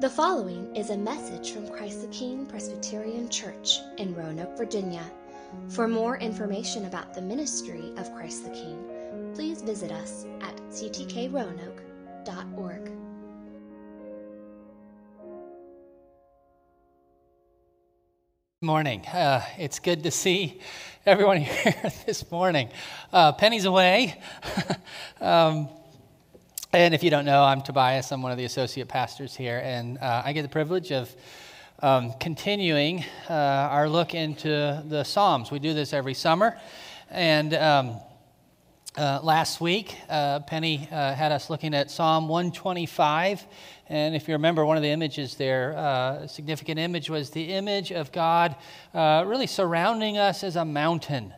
The 0.00 0.10
following 0.10 0.74
is 0.76 0.90
a 0.90 0.96
message 0.96 1.52
from 1.52 1.68
Christ 1.68 2.02
the 2.02 2.08
King 2.08 2.46
Presbyterian 2.46 3.28
Church 3.28 3.80
in 3.96 4.12
Roanoke, 4.14 4.56
Virginia. 4.56 5.04
For 5.68 5.88
more 5.88 6.18
information 6.18 6.84
about 6.84 7.14
the 7.14 7.22
ministry 7.22 7.92
of 7.96 8.12
Christ 8.14 8.44
the 8.44 8.50
King, 8.50 9.32
please 9.34 9.62
visit 9.62 9.92
us 9.92 10.26
at 10.42 10.56
ctkroanoke.org. 10.68 12.84
Good 18.60 18.66
morning. 18.66 19.06
Uh, 19.06 19.42
it's 19.58 19.78
good 19.78 20.02
to 20.02 20.10
see 20.10 20.60
everyone 21.06 21.36
here 21.38 21.92
this 22.04 22.30
morning. 22.30 22.68
Uh, 23.12 23.32
Penny's 23.32 23.64
away. 23.64 24.20
um, 25.20 25.68
and 26.74 26.92
if 26.92 27.04
you 27.04 27.10
don't 27.10 27.24
know, 27.24 27.44
I'm 27.44 27.62
Tobias. 27.62 28.10
I'm 28.10 28.20
one 28.20 28.32
of 28.32 28.38
the 28.38 28.46
associate 28.46 28.88
pastors 28.88 29.36
here, 29.36 29.60
and 29.62 29.96
uh, 29.98 30.22
I 30.24 30.32
get 30.32 30.42
the 30.42 30.48
privilege 30.48 30.90
of 30.90 31.14
um, 31.80 32.12
continuing 32.18 33.04
uh, 33.30 33.32
our 33.32 33.88
look 33.88 34.12
into 34.12 34.82
the 34.88 35.04
Psalms. 35.04 35.52
We 35.52 35.60
do 35.60 35.72
this 35.72 35.92
every 35.92 36.14
summer, 36.14 36.58
and 37.10 37.54
um, 37.54 38.00
uh, 38.96 39.20
last 39.22 39.60
week, 39.60 39.96
uh, 40.08 40.40
Penny 40.40 40.88
uh, 40.90 41.14
had 41.14 41.30
us 41.30 41.48
looking 41.48 41.74
at 41.74 41.92
Psalm 41.92 42.26
125. 42.26 43.46
And 43.88 44.16
if 44.16 44.26
you 44.26 44.34
remember, 44.34 44.66
one 44.66 44.76
of 44.76 44.82
the 44.82 44.90
images 44.90 45.36
there, 45.36 45.76
uh, 45.76 46.22
a 46.24 46.28
significant 46.28 46.80
image, 46.80 47.08
was 47.08 47.30
the 47.30 47.52
image 47.52 47.92
of 47.92 48.10
God 48.10 48.56
really 48.92 49.46
surrounding 49.46 50.18
us 50.18 50.42
as 50.42 50.56
a 50.56 50.64
mountain, 50.64 51.32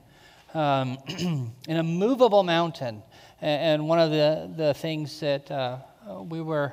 um, 0.56 0.96
an 1.68 1.76
immovable 1.76 2.42
mountain. 2.42 3.02
And 3.40 3.86
one 3.86 3.98
of 3.98 4.10
the, 4.10 4.50
the 4.56 4.74
things 4.74 5.20
that 5.20 5.50
uh, 5.50 5.78
we 6.22 6.40
were 6.40 6.72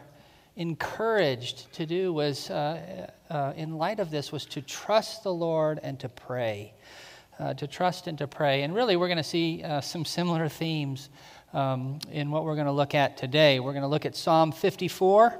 encouraged 0.55 1.73
to 1.73 1.85
do 1.85 2.13
was, 2.13 2.49
uh, 2.49 3.09
uh, 3.29 3.53
in 3.57 3.77
light 3.77 3.99
of 3.99 4.09
this, 4.09 4.31
was 4.31 4.45
to 4.45 4.61
trust 4.61 5.23
the 5.23 5.33
Lord 5.33 5.79
and 5.83 5.99
to 5.99 6.07
pray. 6.07 6.73
Uh, 7.39 7.53
to 7.55 7.67
trust 7.67 8.07
and 8.07 8.17
to 8.19 8.27
pray. 8.27 8.61
And 8.61 8.75
really, 8.75 8.95
we're 8.95 9.07
going 9.07 9.17
to 9.17 9.23
see 9.23 9.63
uh, 9.63 9.81
some 9.81 10.05
similar 10.05 10.47
themes 10.47 11.09
um, 11.51 11.99
in 12.11 12.29
what 12.29 12.45
we're 12.45 12.53
going 12.53 12.67
to 12.67 12.71
look 12.71 12.93
at 12.93 13.17
today. 13.17 13.59
We're 13.59 13.73
going 13.73 13.81
to 13.81 13.87
look 13.87 14.05
at 14.05 14.15
Psalm 14.15 14.51
54. 14.51 15.39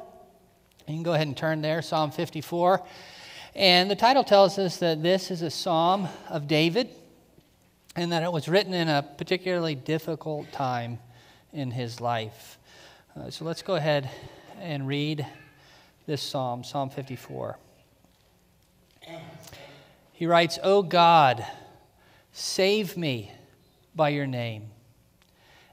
You 0.87 0.93
can 0.95 1.03
go 1.03 1.13
ahead 1.13 1.27
and 1.27 1.37
turn 1.37 1.61
there, 1.61 1.81
Psalm 1.83 2.09
54. 2.09 2.83
And 3.55 3.89
the 3.89 3.95
title 3.95 4.23
tells 4.23 4.57
us 4.57 4.77
that 4.77 5.03
this 5.03 5.29
is 5.29 5.43
a 5.43 5.51
psalm 5.51 6.09
of 6.29 6.47
David 6.47 6.89
and 7.95 8.11
that 8.11 8.23
it 8.23 8.31
was 8.31 8.47
written 8.47 8.73
in 8.73 8.87
a 8.87 9.03
particularly 9.17 9.75
difficult 9.75 10.51
time 10.51 10.99
in 11.51 11.71
his 11.71 12.01
life. 12.01 12.57
Uh, 13.15 13.29
so 13.29 13.45
let's 13.45 13.61
go 13.61 13.75
ahead 13.75 14.09
and 14.59 14.87
read 14.87 15.25
this 16.05 16.21
psalm, 16.21 16.63
Psalm 16.63 16.89
54. 16.89 17.57
He 20.13 20.25
writes, 20.25 20.57
O 20.63 20.81
God, 20.81 21.45
save 22.31 22.97
me 22.97 23.31
by 23.95 24.09
your 24.09 24.27
name 24.27 24.71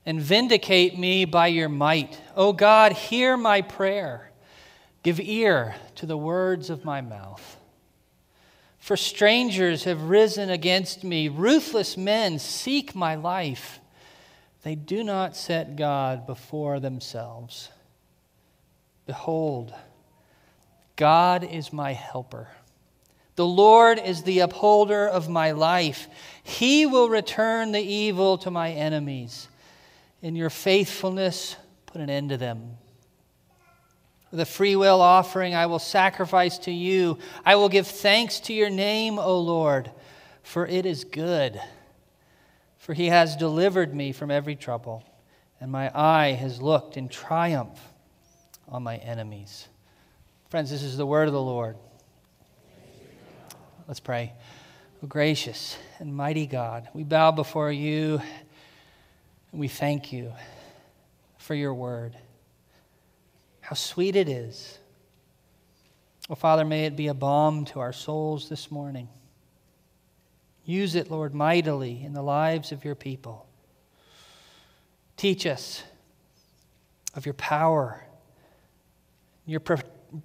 and 0.04 0.20
vindicate 0.20 0.98
me 0.98 1.24
by 1.24 1.46
your 1.46 1.68
might. 1.68 2.20
O 2.34 2.52
God, 2.52 2.92
hear 2.92 3.36
my 3.36 3.62
prayer. 3.62 4.30
Give 5.02 5.20
ear 5.20 5.76
to 5.96 6.06
the 6.06 6.16
words 6.16 6.68
of 6.68 6.84
my 6.84 7.00
mouth. 7.00 7.59
For 8.80 8.96
strangers 8.96 9.84
have 9.84 10.02
risen 10.02 10.50
against 10.50 11.04
me, 11.04 11.28
ruthless 11.28 11.96
men 11.96 12.38
seek 12.38 12.94
my 12.94 13.14
life. 13.14 13.78
They 14.62 14.74
do 14.74 15.04
not 15.04 15.36
set 15.36 15.76
God 15.76 16.26
before 16.26 16.80
themselves. 16.80 17.68
Behold, 19.06 19.72
God 20.96 21.44
is 21.44 21.72
my 21.72 21.92
helper. 21.92 22.48
The 23.36 23.46
Lord 23.46 23.98
is 23.98 24.22
the 24.22 24.40
upholder 24.40 25.06
of 25.06 25.28
my 25.28 25.52
life. 25.52 26.08
He 26.42 26.84
will 26.84 27.08
return 27.08 27.72
the 27.72 27.80
evil 27.80 28.38
to 28.38 28.50
my 28.50 28.70
enemies. 28.72 29.48
In 30.20 30.36
your 30.36 30.50
faithfulness, 30.50 31.56
put 31.86 32.00
an 32.00 32.10
end 32.10 32.30
to 32.30 32.36
them. 32.36 32.76
With 34.30 34.40
a 34.40 34.46
freewill 34.46 35.00
offering, 35.00 35.54
I 35.54 35.66
will 35.66 35.78
sacrifice 35.78 36.58
to 36.58 36.70
you. 36.70 37.18
I 37.44 37.56
will 37.56 37.68
give 37.68 37.86
thanks 37.86 38.40
to 38.40 38.52
your 38.52 38.70
name, 38.70 39.18
O 39.18 39.40
Lord, 39.40 39.90
for 40.42 40.66
it 40.66 40.86
is 40.86 41.04
good 41.04 41.60
for 42.90 42.94
he 42.94 43.06
has 43.06 43.36
delivered 43.36 43.94
me 43.94 44.10
from 44.10 44.32
every 44.32 44.56
trouble, 44.56 45.04
and 45.60 45.70
my 45.70 45.92
eye 45.94 46.32
has 46.32 46.60
looked 46.60 46.96
in 46.96 47.08
triumph 47.08 47.78
on 48.66 48.82
my 48.82 48.96
enemies. 48.96 49.68
Friends, 50.48 50.70
this 50.70 50.82
is 50.82 50.96
the 50.96 51.06
word 51.06 51.28
of 51.28 51.34
the 51.34 51.40
Lord. 51.40 51.76
Let's 53.86 54.00
pray. 54.00 54.32
Oh, 55.04 55.06
gracious 55.06 55.76
and 55.98 56.16
mighty 56.16 56.46
God, 56.46 56.88
we 56.94 57.04
bow 57.04 57.30
before 57.30 57.70
you 57.70 58.20
and 59.52 59.60
we 59.60 59.68
thank 59.68 60.12
you 60.12 60.32
for 61.38 61.54
your 61.54 61.74
word. 61.74 62.16
How 63.70 63.76
sweet 63.76 64.16
it 64.16 64.28
is. 64.28 64.80
Oh, 66.28 66.34
Father, 66.34 66.64
may 66.64 66.86
it 66.86 66.96
be 66.96 67.06
a 67.06 67.14
balm 67.14 67.64
to 67.66 67.78
our 67.78 67.92
souls 67.92 68.48
this 68.48 68.68
morning. 68.68 69.08
Use 70.64 70.96
it, 70.96 71.08
Lord, 71.08 71.36
mightily 71.36 72.02
in 72.02 72.12
the 72.12 72.20
lives 72.20 72.72
of 72.72 72.84
your 72.84 72.96
people. 72.96 73.46
Teach 75.16 75.46
us 75.46 75.84
of 77.14 77.26
your 77.26 77.34
power, 77.34 78.04
your 79.46 79.60
pro- 79.60 79.76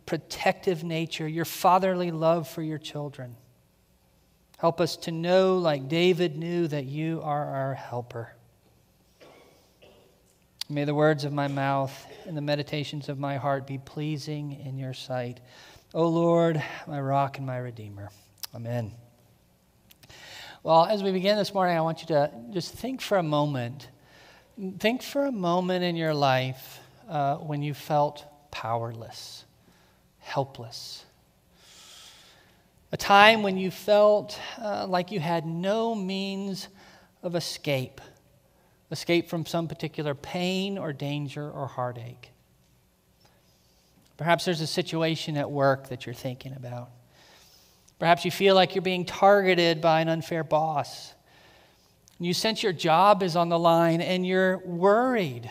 protective 0.08 0.84
nature, 0.84 1.28
your 1.28 1.46
fatherly 1.46 2.10
love 2.10 2.50
for 2.50 2.64
your 2.64 2.80
children. 2.80 3.36
Help 4.58 4.82
us 4.82 4.98
to 4.98 5.12
know, 5.12 5.60
like 5.60 5.88
David 5.88 6.36
knew, 6.36 6.68
that 6.68 6.86
you 6.86 7.22
are 7.24 7.46
our 7.46 7.76
helper. 7.76 8.35
May 10.68 10.84
the 10.84 10.96
words 10.96 11.26
of 11.26 11.32
my 11.32 11.48
mouth 11.48 11.94
and 12.26 12.36
the 12.36 12.42
meditations 12.42 13.08
of 13.08 13.20
my 13.20 13.38
heart 13.38 13.68
be 13.68 13.78
pleasing 13.78 14.60
in 14.66 14.80
your 14.80 14.96
sight. 14.96 15.40
O 15.94 16.08
Lord, 16.08 16.60
my 16.88 17.00
rock 17.00 17.38
and 17.38 17.46
my 17.46 17.58
redeemer. 17.58 18.10
Amen. 18.56 18.92
Well, 20.64 20.86
as 20.86 21.04
we 21.04 21.12
begin 21.12 21.38
this 21.38 21.54
morning, 21.54 21.78
I 21.78 21.82
want 21.82 22.02
you 22.02 22.08
to 22.08 22.32
just 22.50 22.74
think 22.74 23.02
for 23.02 23.20
a 23.20 23.24
moment. 23.24 23.90
Think 24.80 25.04
for 25.04 25.26
a 25.26 25.32
moment 25.32 25.84
in 25.84 25.96
your 25.96 26.16
life 26.16 26.80
uh, 27.08 27.36
when 27.36 27.62
you 27.62 27.76
felt 27.76 28.26
powerless, 28.50 29.46
helpless. 30.18 31.06
A 32.92 32.98
time 32.98 33.44
when 33.44 33.56
you 33.56 33.70
felt 33.70 34.40
uh, 34.60 34.88
like 34.88 35.12
you 35.12 35.20
had 35.20 35.46
no 35.46 35.94
means 35.94 36.70
of 37.22 37.36
escape, 37.36 38.02
escape 38.92 39.30
from 39.30 39.46
some 39.46 39.68
particular 39.68 40.14
pain 40.14 40.78
or 40.78 40.94
danger 40.94 41.50
or 41.50 41.68
heartache. 41.68 42.32
Perhaps 44.18 44.46
there's 44.46 44.62
a 44.62 44.68
situation 44.68 45.36
at 45.38 45.50
work 45.50 45.90
that 45.90 46.06
you're 46.06 46.16
thinking 46.16 46.54
about. 46.54 46.90
Perhaps 48.00 48.26
you 48.26 48.32
feel 48.32 48.56
like 48.56 48.76
you're 48.76 48.82
being 48.82 49.06
targeted 49.06 49.82
by 49.82 50.02
an 50.02 50.10
unfair 50.10 50.44
boss. 50.44 51.14
You 52.20 52.34
sense 52.34 52.64
your 52.64 52.74
job 52.74 53.24
is 53.24 53.36
on 53.36 53.50
the 53.50 53.60
line 53.60 54.02
and 54.02 54.26
you're 54.26 54.60
worried 54.60 55.50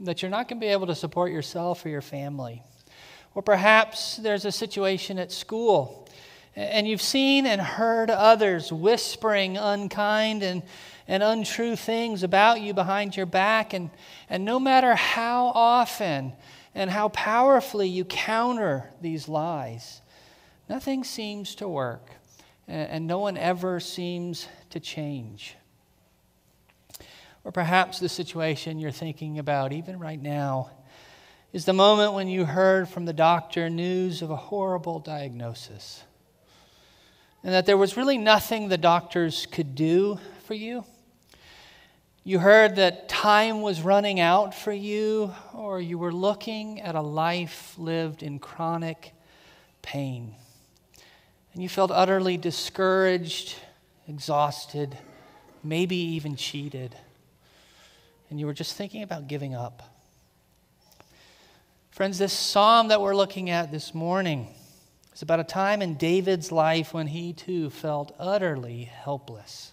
that 0.00 0.22
you're 0.22 0.30
not 0.30 0.48
going 0.48 0.60
to 0.60 0.64
be 0.64 0.70
able 0.70 0.86
to 0.86 0.94
support 0.94 1.32
yourself 1.32 1.84
or 1.84 1.88
your 1.88 2.00
family. 2.00 2.62
Or 3.34 3.42
perhaps 3.42 4.16
there's 4.16 4.44
a 4.44 4.52
situation 4.52 5.18
at 5.18 5.32
school 5.32 6.08
and 6.54 6.88
you've 6.88 7.02
seen 7.02 7.46
and 7.46 7.60
heard 7.60 8.10
others 8.10 8.72
whispering 8.72 9.56
unkind 9.56 10.42
and, 10.42 10.62
and 11.08 11.22
untrue 11.22 11.74
things 11.74 12.22
about 12.22 12.60
you 12.60 12.74
behind 12.74 13.16
your 13.16 13.26
back. 13.26 13.72
And, 13.72 13.90
and 14.28 14.44
no 14.44 14.60
matter 14.60 14.94
how 14.94 15.46
often 15.54 16.34
and 16.74 16.90
how 16.90 17.08
powerfully 17.08 17.88
you 17.88 18.04
counter 18.04 18.90
these 19.00 19.26
lies, 19.26 20.02
nothing 20.68 21.02
seems 21.02 21.54
to 21.56 21.68
work, 21.68 22.10
and 22.68 23.06
no 23.06 23.18
one 23.18 23.38
ever 23.38 23.80
seems 23.80 24.46
to 24.70 24.78
change. 24.78 25.56
Or 27.42 27.50
perhaps 27.50 27.98
the 27.98 28.10
situation 28.10 28.78
you're 28.78 28.90
thinking 28.90 29.38
about, 29.38 29.72
even 29.72 29.98
right 29.98 30.20
now, 30.20 30.70
is 31.54 31.64
the 31.64 31.72
moment 31.72 32.12
when 32.12 32.28
you 32.28 32.44
heard 32.44 32.86
from 32.90 33.06
the 33.06 33.14
doctor 33.14 33.70
news 33.70 34.20
of 34.20 34.30
a 34.30 34.36
horrible 34.36 34.98
diagnosis 34.98 36.04
and 37.42 37.54
that 37.54 37.64
there 37.64 37.76
was 37.76 37.96
really 37.96 38.18
nothing 38.18 38.68
the 38.68 38.76
doctors 38.76 39.46
could 39.46 39.74
do 39.74 40.18
for 40.44 40.54
you. 40.54 40.84
You 42.28 42.38
heard 42.38 42.76
that 42.76 43.08
time 43.08 43.62
was 43.62 43.80
running 43.80 44.20
out 44.20 44.54
for 44.54 44.70
you, 44.70 45.34
or 45.54 45.80
you 45.80 45.96
were 45.96 46.12
looking 46.12 46.78
at 46.78 46.94
a 46.94 47.00
life 47.00 47.72
lived 47.78 48.22
in 48.22 48.38
chronic 48.38 49.14
pain 49.80 50.34
and 51.54 51.62
you 51.62 51.70
felt 51.70 51.90
utterly 51.90 52.36
discouraged, 52.36 53.56
exhausted, 54.06 54.98
maybe 55.64 55.96
even 55.96 56.36
cheated, 56.36 56.94
and 58.28 58.38
you 58.38 58.44
were 58.44 58.52
just 58.52 58.76
thinking 58.76 59.02
about 59.02 59.26
giving 59.26 59.54
up. 59.54 59.82
Friends, 61.90 62.18
this 62.18 62.34
psalm 62.34 62.88
that 62.88 63.00
we're 63.00 63.16
looking 63.16 63.48
at 63.48 63.72
this 63.72 63.94
morning 63.94 64.48
is 65.14 65.22
about 65.22 65.40
a 65.40 65.44
time 65.44 65.80
in 65.80 65.94
David's 65.94 66.52
life 66.52 66.92
when 66.92 67.06
he 67.06 67.32
too 67.32 67.70
felt 67.70 68.14
utterly 68.18 68.84
helpless. 68.84 69.72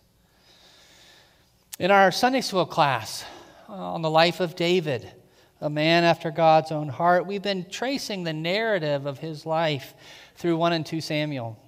In 1.78 1.92
our 1.92 2.10
Sunday 2.10 2.40
school 2.40 2.66
class 2.66 3.26
uh, 3.68 3.74
on 3.74 4.02
the 4.02 4.10
life 4.10 4.40
of 4.40 4.56
David, 4.56 5.12
a 5.60 5.70
man 5.70 6.06
after 6.06 6.32
God's 6.32 6.72
own 6.72 6.88
heart, 6.88 7.26
we've 7.26 7.42
been 7.42 7.70
tracing 7.70 8.24
the 8.24 8.32
narrative 8.32 9.06
of 9.06 9.20
his 9.20 9.46
life 9.46 9.94
through 10.38 10.56
1 10.56 10.72
and 10.72 10.86
2 10.86 11.02
Samuel. 11.02 11.60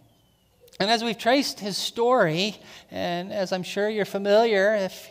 And 0.80 0.90
as 0.90 1.04
we've 1.04 1.18
traced 1.18 1.60
his 1.60 1.76
story, 1.76 2.56
and 2.90 3.34
as 3.34 3.52
I'm 3.52 3.64
sure 3.64 3.90
you're 3.90 4.06
familiar 4.06 4.76
if, 4.76 5.10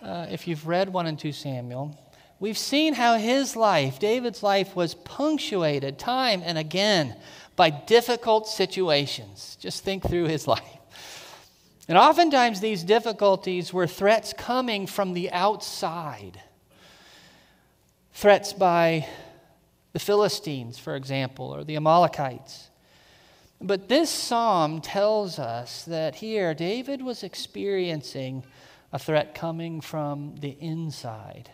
uh, 0.00 0.26
if 0.30 0.46
you've 0.46 0.64
read 0.64 0.92
1 0.92 1.06
and 1.08 1.18
2 1.18 1.32
Samuel, 1.32 1.98
we've 2.38 2.58
seen 2.58 2.94
how 2.94 3.16
his 3.16 3.56
life, 3.56 3.98
David's 3.98 4.44
life, 4.44 4.76
was 4.76 4.94
punctuated 4.94 5.98
time 5.98 6.40
and 6.44 6.56
again 6.56 7.16
by 7.56 7.70
difficult 7.70 8.46
situations. 8.46 9.56
Just 9.58 9.82
think 9.82 10.08
through 10.08 10.26
his 10.26 10.46
life. 10.56 10.79
And 11.90 11.98
oftentimes, 11.98 12.60
these 12.60 12.84
difficulties 12.84 13.72
were 13.72 13.88
threats 13.88 14.32
coming 14.32 14.86
from 14.86 15.12
the 15.12 15.28
outside. 15.32 16.40
Threats 18.12 18.52
by 18.52 19.08
the 19.92 19.98
Philistines, 19.98 20.78
for 20.78 20.94
example, 20.94 21.52
or 21.52 21.64
the 21.64 21.74
Amalekites. 21.74 22.70
But 23.60 23.88
this 23.88 24.08
psalm 24.08 24.80
tells 24.80 25.40
us 25.40 25.84
that 25.86 26.14
here 26.14 26.54
David 26.54 27.02
was 27.02 27.24
experiencing 27.24 28.44
a 28.92 28.98
threat 29.00 29.34
coming 29.34 29.80
from 29.80 30.36
the 30.36 30.56
inside. 30.60 31.50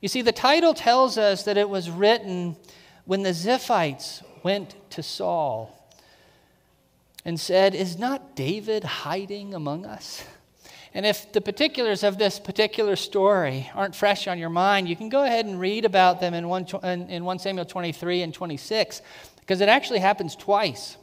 You 0.00 0.08
see, 0.08 0.22
the 0.22 0.32
title 0.32 0.74
tells 0.74 1.16
us 1.16 1.44
that 1.44 1.56
it 1.56 1.70
was 1.70 1.90
written 1.90 2.56
when 3.04 3.22
the 3.22 3.30
Ziphites 3.30 4.20
went 4.42 4.74
to 4.90 5.02
Saul 5.04 5.77
and 7.24 7.38
said, 7.38 7.74
Is 7.74 7.98
not 7.98 8.36
David 8.36 8.84
hiding 8.84 9.54
among 9.54 9.86
us? 9.86 10.24
And 10.94 11.04
if 11.04 11.32
the 11.32 11.40
particulars 11.40 12.02
of 12.02 12.18
this 12.18 12.38
particular 12.38 12.96
story 12.96 13.70
aren't 13.74 13.94
fresh 13.94 14.26
on 14.26 14.38
your 14.38 14.48
mind, 14.50 14.88
you 14.88 14.96
can 14.96 15.08
go 15.08 15.22
ahead 15.22 15.46
and 15.46 15.60
read 15.60 15.84
about 15.84 16.20
them 16.20 16.34
in 16.34 16.48
1, 16.48 16.66
in 17.08 17.24
1 17.24 17.38
Samuel 17.38 17.66
23 17.66 18.22
and 18.22 18.32
26, 18.32 19.02
because 19.40 19.60
it 19.60 19.68
actually 19.68 19.98
happens 19.98 20.34
twice. 20.34 20.96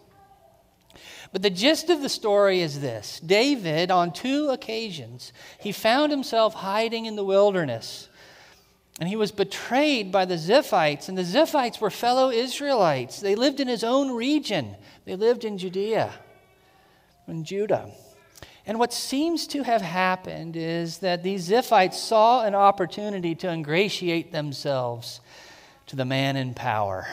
But 1.31 1.41
the 1.41 1.49
gist 1.49 1.89
of 1.89 2.01
the 2.01 2.09
story 2.09 2.61
is 2.61 2.79
this 2.79 3.19
David, 3.19 3.91
on 3.91 4.11
two 4.11 4.49
occasions, 4.49 5.33
he 5.59 5.71
found 5.71 6.11
himself 6.11 6.53
hiding 6.53 7.05
in 7.05 7.15
the 7.15 7.25
wilderness. 7.25 8.09
And 8.99 9.09
he 9.09 9.17
was 9.17 9.33
betrayed 9.33 10.09
by 10.09 10.23
the 10.23 10.35
Ziphites. 10.35 11.09
And 11.09 11.17
the 11.17 11.23
Ziphites 11.23 11.81
were 11.81 11.89
fellow 11.89 12.29
Israelites. 12.29 13.19
They 13.19 13.35
lived 13.35 13.59
in 13.59 13.67
his 13.67 13.83
own 13.83 14.11
region, 14.11 14.77
they 15.05 15.15
lived 15.15 15.45
in 15.45 15.57
Judea, 15.57 16.11
in 17.27 17.43
Judah. 17.43 17.89
And 18.65 18.79
what 18.79 18.91
seems 18.91 19.45
to 19.47 19.63
have 19.63 19.81
happened 19.81 20.55
is 20.55 20.97
that 20.99 21.21
these 21.21 21.47
Ziphites 21.47 21.93
saw 21.93 22.43
an 22.43 22.55
opportunity 22.55 23.35
to 23.35 23.49
ingratiate 23.49 24.31
themselves 24.31 25.21
to 25.85 25.95
the 25.95 26.05
man 26.05 26.35
in 26.35 26.55
power. 26.55 27.07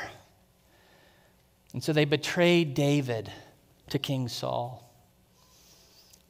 And 1.74 1.84
so 1.84 1.92
they 1.92 2.06
betrayed 2.06 2.74
David 2.74 3.30
to 3.90 3.98
King 3.98 4.28
Saul. 4.28 4.90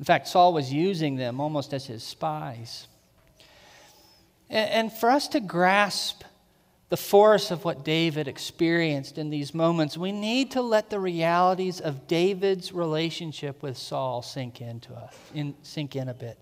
In 0.01 0.05
fact, 0.05 0.27
Saul 0.27 0.53
was 0.53 0.73
using 0.73 1.15
them 1.15 1.41
almost 1.41 1.73
as 1.73 1.87
his 1.87 2.03
spies. 2.03 2.89
And 4.51 4.93
for 4.93 5.11
us 5.11 5.29
to 5.29 5.41
grasp 5.41 6.25
the 6.93 6.97
force 6.99 7.51
of 7.51 7.65
what 7.65 7.87
David 7.87 8.29
experienced 8.29 9.17
in 9.17 9.31
these 9.31 9.55
moments, 9.55 9.97
we 9.97 10.13
need 10.13 10.51
to 10.51 10.61
let 10.61 10.91
the 10.91 11.01
realities 11.01 11.81
of 11.81 12.07
David's 12.07 12.71
relationship 12.71 13.63
with 13.63 13.79
Saul 13.79 14.21
sink 14.21 14.61
into 14.61 14.93
us, 14.93 15.15
in, 15.33 15.55
sink 15.63 15.97
in 15.97 16.11
a 16.11 16.13
bit. 16.13 16.39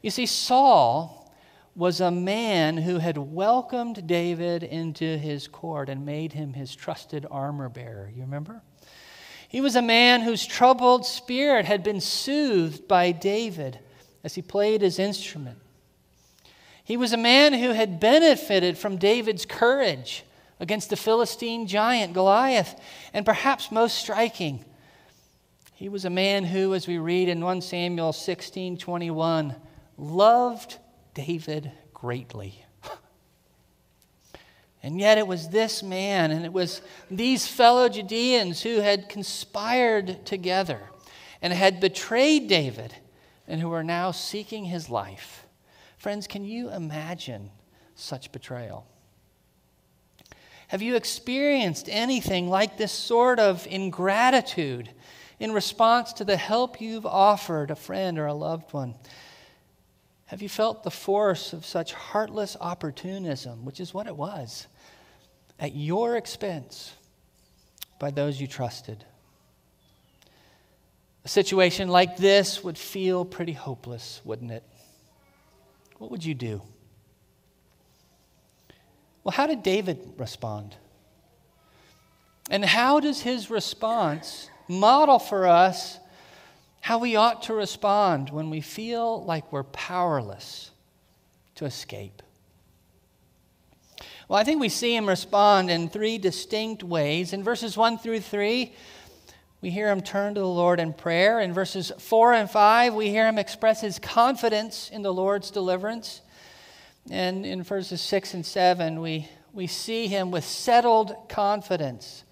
You 0.00 0.12
see, 0.12 0.26
Saul 0.26 1.34
was 1.74 2.00
a 2.00 2.12
man 2.12 2.76
who 2.76 2.98
had 2.98 3.18
welcomed 3.18 4.06
David 4.06 4.62
into 4.62 5.18
his 5.18 5.48
court 5.48 5.88
and 5.88 6.06
made 6.06 6.34
him 6.34 6.52
his 6.52 6.76
trusted 6.76 7.26
armor 7.28 7.68
bearer. 7.68 8.12
You 8.14 8.22
remember? 8.22 8.62
He 9.48 9.60
was 9.60 9.74
a 9.74 9.82
man 9.82 10.20
whose 10.20 10.46
troubled 10.46 11.04
spirit 11.04 11.64
had 11.64 11.82
been 11.82 12.00
soothed 12.00 12.86
by 12.86 13.10
David 13.10 13.80
as 14.22 14.36
he 14.36 14.42
played 14.42 14.82
his 14.82 15.00
instrument. 15.00 15.58
He 16.90 16.96
was 16.96 17.12
a 17.12 17.16
man 17.16 17.52
who 17.52 17.70
had 17.70 18.00
benefited 18.00 18.76
from 18.76 18.96
David's 18.96 19.46
courage 19.46 20.24
against 20.58 20.90
the 20.90 20.96
Philistine 20.96 21.68
giant 21.68 22.14
Goliath. 22.14 22.74
And 23.14 23.24
perhaps 23.24 23.70
most 23.70 23.96
striking, 23.96 24.64
he 25.72 25.88
was 25.88 26.04
a 26.04 26.10
man 26.10 26.42
who, 26.42 26.74
as 26.74 26.88
we 26.88 26.98
read 26.98 27.28
in 27.28 27.44
1 27.44 27.60
Samuel 27.60 28.12
16 28.12 28.76
21, 28.76 29.54
loved 29.98 30.78
David 31.14 31.70
greatly. 31.94 32.66
And 34.82 34.98
yet 34.98 35.16
it 35.16 35.28
was 35.28 35.50
this 35.50 35.84
man 35.84 36.32
and 36.32 36.44
it 36.44 36.52
was 36.52 36.82
these 37.08 37.46
fellow 37.46 37.88
Judeans 37.88 38.62
who 38.62 38.80
had 38.80 39.08
conspired 39.08 40.26
together 40.26 40.80
and 41.40 41.52
had 41.52 41.78
betrayed 41.78 42.48
David 42.48 42.96
and 43.46 43.60
who 43.60 43.68
were 43.68 43.84
now 43.84 44.10
seeking 44.10 44.64
his 44.64 44.90
life. 44.90 45.46
Friends, 46.00 46.26
can 46.26 46.46
you 46.46 46.70
imagine 46.70 47.50
such 47.94 48.32
betrayal? 48.32 48.86
Have 50.68 50.80
you 50.80 50.96
experienced 50.96 51.90
anything 51.90 52.48
like 52.48 52.78
this 52.78 52.90
sort 52.90 53.38
of 53.38 53.66
ingratitude 53.66 54.88
in 55.38 55.52
response 55.52 56.14
to 56.14 56.24
the 56.24 56.38
help 56.38 56.80
you've 56.80 57.04
offered 57.04 57.70
a 57.70 57.76
friend 57.76 58.18
or 58.18 58.24
a 58.24 58.32
loved 58.32 58.72
one? 58.72 58.94
Have 60.24 60.40
you 60.40 60.48
felt 60.48 60.84
the 60.84 60.90
force 60.90 61.52
of 61.52 61.66
such 61.66 61.92
heartless 61.92 62.56
opportunism, 62.58 63.66
which 63.66 63.78
is 63.78 63.92
what 63.92 64.06
it 64.06 64.16
was, 64.16 64.68
at 65.58 65.76
your 65.76 66.16
expense 66.16 66.94
by 67.98 68.10
those 68.10 68.40
you 68.40 68.46
trusted? 68.46 69.04
A 71.26 71.28
situation 71.28 71.88
like 71.88 72.16
this 72.16 72.64
would 72.64 72.78
feel 72.78 73.26
pretty 73.26 73.52
hopeless, 73.52 74.22
wouldn't 74.24 74.50
it? 74.50 74.64
What 76.00 76.10
would 76.10 76.24
you 76.24 76.32
do? 76.32 76.62
Well, 79.22 79.32
how 79.32 79.46
did 79.46 79.62
David 79.62 80.14
respond? 80.16 80.74
And 82.50 82.64
how 82.64 83.00
does 83.00 83.20
his 83.20 83.50
response 83.50 84.48
model 84.66 85.18
for 85.18 85.46
us 85.46 85.98
how 86.80 86.98
we 86.98 87.16
ought 87.16 87.42
to 87.42 87.54
respond 87.54 88.30
when 88.30 88.48
we 88.48 88.62
feel 88.62 89.22
like 89.24 89.52
we're 89.52 89.62
powerless 89.62 90.70
to 91.56 91.66
escape? 91.66 92.22
Well, 94.26 94.38
I 94.38 94.44
think 94.44 94.58
we 94.58 94.70
see 94.70 94.96
him 94.96 95.06
respond 95.06 95.70
in 95.70 95.90
three 95.90 96.16
distinct 96.16 96.82
ways. 96.82 97.34
In 97.34 97.44
verses 97.44 97.76
1 97.76 97.98
through 97.98 98.20
3, 98.20 98.74
we 99.60 99.70
hear 99.70 99.90
him 99.90 100.00
turn 100.00 100.34
to 100.34 100.40
the 100.40 100.46
Lord 100.46 100.80
in 100.80 100.92
prayer. 100.92 101.40
In 101.40 101.52
verses 101.52 101.92
4 101.98 102.32
and 102.34 102.50
5, 102.50 102.94
we 102.94 103.10
hear 103.10 103.26
him 103.26 103.38
express 103.38 103.80
his 103.80 103.98
confidence 103.98 104.90
in 104.90 105.02
the 105.02 105.12
Lord's 105.12 105.50
deliverance. 105.50 106.22
And 107.10 107.44
in 107.44 107.62
verses 107.62 108.00
6 108.00 108.34
and 108.34 108.46
7, 108.46 109.00
we, 109.00 109.28
we 109.52 109.66
see 109.66 110.06
him 110.06 110.30
with 110.30 110.44
settled 110.44 111.14
confidence 111.28 112.24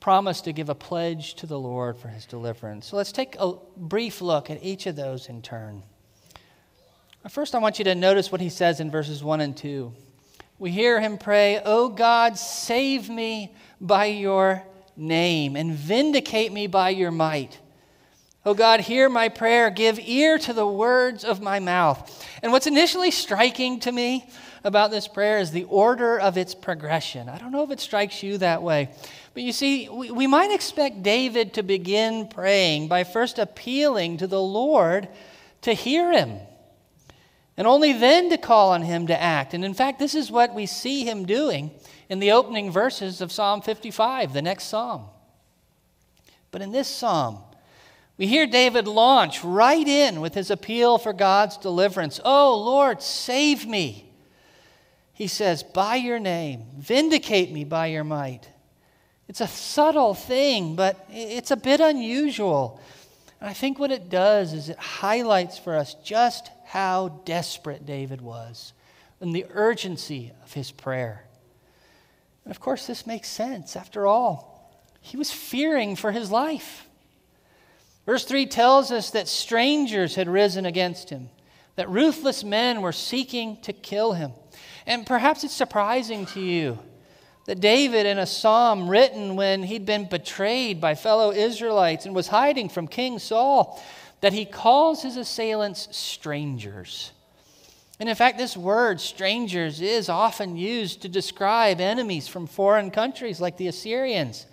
promise 0.00 0.40
to 0.42 0.52
give 0.52 0.68
a 0.68 0.74
pledge 0.74 1.34
to 1.34 1.46
the 1.46 1.58
Lord 1.58 1.98
for 1.98 2.06
his 2.06 2.26
deliverance. 2.26 2.86
So 2.86 2.96
let's 2.96 3.10
take 3.10 3.34
a 3.40 3.54
brief 3.76 4.20
look 4.20 4.50
at 4.50 4.62
each 4.62 4.86
of 4.86 4.94
those 4.94 5.28
in 5.28 5.42
turn. 5.42 5.82
First, 7.28 7.56
I 7.56 7.58
want 7.58 7.80
you 7.80 7.84
to 7.86 7.94
notice 7.96 8.30
what 8.30 8.40
he 8.40 8.48
says 8.48 8.78
in 8.78 8.88
verses 8.88 9.24
1 9.24 9.40
and 9.40 9.56
2. 9.56 9.92
We 10.60 10.70
hear 10.70 11.00
him 11.00 11.18
pray, 11.18 11.60
Oh 11.64 11.88
God, 11.88 12.38
save 12.38 13.10
me 13.10 13.54
by 13.80 14.06
your 14.06 14.62
name 14.96 15.56
and 15.56 15.72
vindicate 15.72 16.52
me 16.52 16.66
by 16.66 16.90
your 16.90 17.10
might. 17.10 17.58
Oh 18.44 18.54
God, 18.54 18.80
hear 18.80 19.08
my 19.08 19.28
prayer. 19.28 19.70
Give 19.70 19.98
ear 19.98 20.38
to 20.38 20.52
the 20.52 20.66
words 20.66 21.24
of 21.24 21.40
my 21.40 21.58
mouth. 21.58 22.24
And 22.42 22.52
what's 22.52 22.68
initially 22.68 23.10
striking 23.10 23.80
to 23.80 23.90
me 23.90 24.30
about 24.62 24.90
this 24.90 25.08
prayer 25.08 25.38
is 25.38 25.50
the 25.50 25.64
order 25.64 26.18
of 26.18 26.36
its 26.36 26.54
progression. 26.54 27.28
I 27.28 27.38
don't 27.38 27.50
know 27.50 27.64
if 27.64 27.70
it 27.70 27.80
strikes 27.80 28.22
you 28.22 28.38
that 28.38 28.62
way. 28.62 28.90
But 29.34 29.42
you 29.42 29.52
see, 29.52 29.88
we, 29.88 30.10
we 30.10 30.26
might 30.26 30.52
expect 30.52 31.02
David 31.02 31.54
to 31.54 31.62
begin 31.62 32.28
praying 32.28 32.88
by 32.88 33.04
first 33.04 33.38
appealing 33.38 34.18
to 34.18 34.26
the 34.26 34.40
Lord 34.40 35.08
to 35.62 35.72
hear 35.72 36.12
him, 36.12 36.38
and 37.56 37.66
only 37.66 37.92
then 37.92 38.30
to 38.30 38.38
call 38.38 38.70
on 38.70 38.82
him 38.82 39.08
to 39.08 39.20
act. 39.20 39.54
And 39.54 39.64
in 39.64 39.74
fact, 39.74 39.98
this 39.98 40.14
is 40.14 40.30
what 40.30 40.54
we 40.54 40.66
see 40.66 41.04
him 41.04 41.26
doing 41.26 41.70
in 42.08 42.18
the 42.18 42.32
opening 42.32 42.70
verses 42.70 43.20
of 43.20 43.32
Psalm 43.32 43.60
55, 43.62 44.32
the 44.32 44.42
next 44.42 44.64
psalm. 44.64 45.06
But 46.50 46.62
in 46.62 46.72
this 46.72 46.88
psalm, 46.88 47.40
we 48.16 48.26
hear 48.26 48.46
David 48.46 48.88
launch 48.88 49.44
right 49.44 49.86
in 49.86 50.20
with 50.20 50.34
his 50.34 50.50
appeal 50.50 50.96
for 50.96 51.12
God's 51.12 51.58
deliverance. 51.58 52.20
Oh, 52.24 52.56
Lord, 52.58 53.02
save 53.02 53.66
me. 53.66 54.10
he 55.12 55.26
says, 55.26 55.62
By 55.62 55.96
your 55.96 56.18
name, 56.18 56.64
vindicate 56.78 57.52
me 57.52 57.64
by 57.64 57.86
your 57.88 58.04
might. 58.04 58.48
It's 59.28 59.40
a 59.40 59.48
subtle 59.48 60.14
thing, 60.14 60.76
but 60.76 61.04
it's 61.10 61.50
a 61.50 61.56
bit 61.56 61.80
unusual. 61.80 62.80
And 63.40 63.50
I 63.50 63.52
think 63.52 63.78
what 63.78 63.90
it 63.90 64.08
does 64.08 64.52
is 64.52 64.68
it 64.68 64.78
highlights 64.78 65.58
for 65.58 65.76
us 65.76 65.94
just 66.02 66.50
how 66.64 67.08
desperate 67.24 67.84
David 67.84 68.20
was 68.20 68.72
and 69.20 69.34
the 69.34 69.46
urgency 69.50 70.32
of 70.42 70.52
his 70.52 70.70
prayer. 70.70 71.25
And 72.46 72.52
of 72.52 72.60
course, 72.60 72.86
this 72.86 73.08
makes 73.08 73.28
sense. 73.28 73.74
After 73.74 74.06
all, 74.06 74.72
he 75.00 75.16
was 75.16 75.32
fearing 75.32 75.96
for 75.96 76.12
his 76.12 76.30
life. 76.30 76.86
Verse 78.06 78.24
3 78.24 78.46
tells 78.46 78.92
us 78.92 79.10
that 79.10 79.26
strangers 79.26 80.14
had 80.14 80.28
risen 80.28 80.64
against 80.64 81.10
him, 81.10 81.28
that 81.74 81.90
ruthless 81.90 82.44
men 82.44 82.82
were 82.82 82.92
seeking 82.92 83.60
to 83.62 83.72
kill 83.72 84.12
him. 84.12 84.30
And 84.86 85.04
perhaps 85.04 85.42
it's 85.42 85.54
surprising 85.54 86.24
to 86.26 86.40
you 86.40 86.78
that 87.46 87.58
David, 87.58 88.06
in 88.06 88.16
a 88.16 88.26
psalm 88.26 88.88
written 88.88 89.34
when 89.34 89.64
he'd 89.64 89.84
been 89.84 90.08
betrayed 90.08 90.80
by 90.80 90.94
fellow 90.94 91.32
Israelites 91.32 92.06
and 92.06 92.14
was 92.14 92.28
hiding 92.28 92.68
from 92.68 92.86
King 92.86 93.18
Saul, 93.18 93.82
that 94.20 94.32
he 94.32 94.44
calls 94.44 95.02
his 95.02 95.16
assailants 95.16 95.88
strangers. 95.90 97.10
And 97.98 98.08
in 98.08 98.14
fact, 98.14 98.36
this 98.36 98.56
word, 98.56 99.00
strangers, 99.00 99.80
is 99.80 100.08
often 100.08 100.56
used 100.56 101.02
to 101.02 101.08
describe 101.08 101.80
enemies 101.80 102.28
from 102.28 102.46
foreign 102.46 102.90
countries 102.90 103.40
like 103.40 103.56
the 103.56 103.68
Assyrians. 103.68 104.46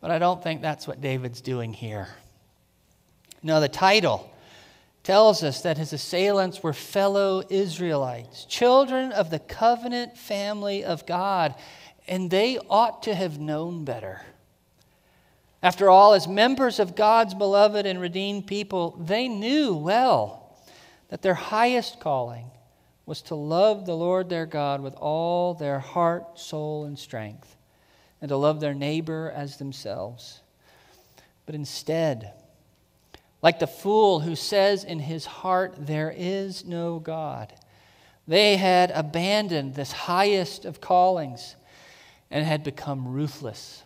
But 0.00 0.10
I 0.10 0.18
don't 0.18 0.42
think 0.42 0.60
that's 0.60 0.86
what 0.86 1.00
David's 1.00 1.40
doing 1.40 1.72
here. 1.72 2.08
No, 3.42 3.60
the 3.60 3.68
title 3.68 4.30
tells 5.02 5.42
us 5.42 5.62
that 5.62 5.78
his 5.78 5.92
assailants 5.92 6.62
were 6.62 6.72
fellow 6.72 7.42
Israelites, 7.48 8.44
children 8.46 9.12
of 9.12 9.30
the 9.30 9.38
covenant 9.38 10.16
family 10.16 10.84
of 10.84 11.06
God 11.06 11.54
and 12.06 12.30
they 12.30 12.58
ought 12.68 13.02
to 13.04 13.14
have 13.14 13.38
known 13.38 13.84
better. 13.84 14.20
After 15.62 15.88
all, 15.88 16.12
as 16.12 16.28
members 16.28 16.78
of 16.78 16.94
God's 16.94 17.34
beloved 17.34 17.86
and 17.86 18.00
redeemed 18.00 18.46
people, 18.46 18.96
they 19.00 19.28
knew 19.28 19.74
well 19.74 20.54
that 21.08 21.22
their 21.22 21.34
highest 21.34 22.00
calling 22.00 22.50
was 23.06 23.22
to 23.22 23.34
love 23.34 23.84
the 23.84 23.96
Lord 23.96 24.28
their 24.28 24.46
God 24.46 24.80
with 24.80 24.94
all 24.94 25.54
their 25.54 25.78
heart, 25.78 26.38
soul, 26.38 26.84
and 26.84 26.98
strength, 26.98 27.56
and 28.20 28.28
to 28.28 28.36
love 28.36 28.60
their 28.60 28.74
neighbor 28.74 29.32
as 29.34 29.58
themselves. 29.58 30.40
But 31.46 31.54
instead, 31.54 32.32
like 33.42 33.58
the 33.58 33.66
fool 33.66 34.20
who 34.20 34.34
says 34.34 34.84
in 34.84 35.00
his 35.00 35.26
heart, 35.26 35.74
There 35.78 36.14
is 36.16 36.64
no 36.64 36.98
God, 36.98 37.52
they 38.26 38.56
had 38.56 38.90
abandoned 38.92 39.74
this 39.74 39.92
highest 39.92 40.64
of 40.64 40.80
callings 40.80 41.56
and 42.30 42.46
had 42.46 42.64
become 42.64 43.06
ruthless. 43.06 43.82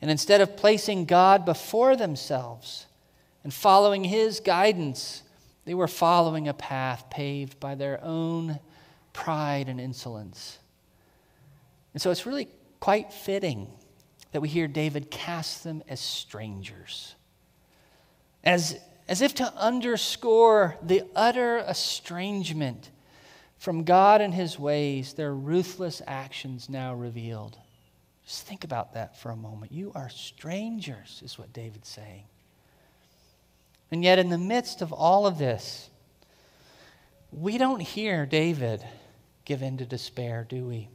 And 0.00 0.10
instead 0.10 0.40
of 0.40 0.56
placing 0.56 1.06
God 1.06 1.44
before 1.44 1.96
themselves 1.96 2.86
and 3.42 3.52
following 3.52 4.04
His 4.04 4.40
guidance, 4.40 5.22
they 5.68 5.74
were 5.74 5.86
following 5.86 6.48
a 6.48 6.54
path 6.54 7.10
paved 7.10 7.60
by 7.60 7.74
their 7.74 8.02
own 8.02 8.58
pride 9.12 9.68
and 9.68 9.78
insolence. 9.78 10.58
And 11.92 12.00
so 12.00 12.10
it's 12.10 12.24
really 12.24 12.48
quite 12.80 13.12
fitting 13.12 13.68
that 14.32 14.40
we 14.40 14.48
hear 14.48 14.66
David 14.66 15.10
cast 15.10 15.64
them 15.64 15.82
as 15.86 16.00
strangers, 16.00 17.14
as, 18.42 18.78
as 19.08 19.20
if 19.20 19.34
to 19.34 19.54
underscore 19.58 20.78
the 20.82 21.02
utter 21.14 21.58
estrangement 21.58 22.90
from 23.58 23.84
God 23.84 24.22
and 24.22 24.32
his 24.32 24.58
ways, 24.58 25.12
their 25.12 25.34
ruthless 25.34 26.00
actions 26.06 26.70
now 26.70 26.94
revealed. 26.94 27.58
Just 28.24 28.46
think 28.46 28.64
about 28.64 28.94
that 28.94 29.18
for 29.18 29.32
a 29.32 29.36
moment. 29.36 29.70
You 29.70 29.92
are 29.94 30.08
strangers, 30.08 31.20
is 31.22 31.38
what 31.38 31.52
David's 31.52 31.90
saying. 31.90 32.24
And 33.90 34.04
yet, 34.04 34.18
in 34.18 34.28
the 34.28 34.38
midst 34.38 34.82
of 34.82 34.92
all 34.92 35.26
of 35.26 35.38
this, 35.38 35.88
we 37.32 37.58
don't 37.58 37.80
hear 37.80 38.26
David 38.26 38.84
give 39.44 39.62
in 39.62 39.78
to 39.78 39.86
despair, 39.86 40.46
do 40.48 40.66
we? 40.66 40.88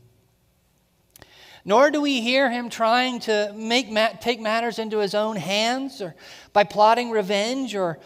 Nor 1.66 1.92
do 1.92 2.02
we 2.02 2.22
hear 2.22 2.52
him 2.52 2.70
trying 2.70 3.20
to 3.22 3.54
make, 3.56 3.90
take 4.20 4.40
matters 4.40 4.80
into 4.80 5.00
his 5.00 5.16
own 5.16 5.38
hands 5.38 6.02
or 6.02 6.14
by 6.52 6.64
plotting 6.64 7.10
revenge 7.10 7.76
or, 7.76 8.00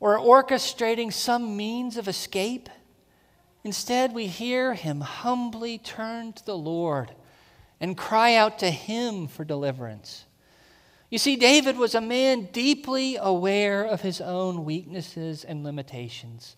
or 0.00 0.18
orchestrating 0.18 1.12
some 1.12 1.56
means 1.56 1.96
of 1.96 2.06
escape. 2.06 2.68
Instead, 3.64 4.14
we 4.14 4.26
hear 4.26 4.74
him 4.74 5.00
humbly 5.00 5.78
turn 5.78 6.32
to 6.32 6.46
the 6.46 6.56
Lord 6.56 7.12
and 7.80 7.96
cry 7.96 8.34
out 8.34 8.60
to 8.60 8.70
him 8.70 9.26
for 9.26 9.44
deliverance. 9.44 10.24
You 11.10 11.18
see, 11.18 11.36
David 11.36 11.76
was 11.76 11.94
a 11.94 12.00
man 12.00 12.48
deeply 12.52 13.16
aware 13.16 13.84
of 13.84 14.00
his 14.00 14.20
own 14.20 14.64
weaknesses 14.64 15.44
and 15.44 15.62
limitations. 15.62 16.56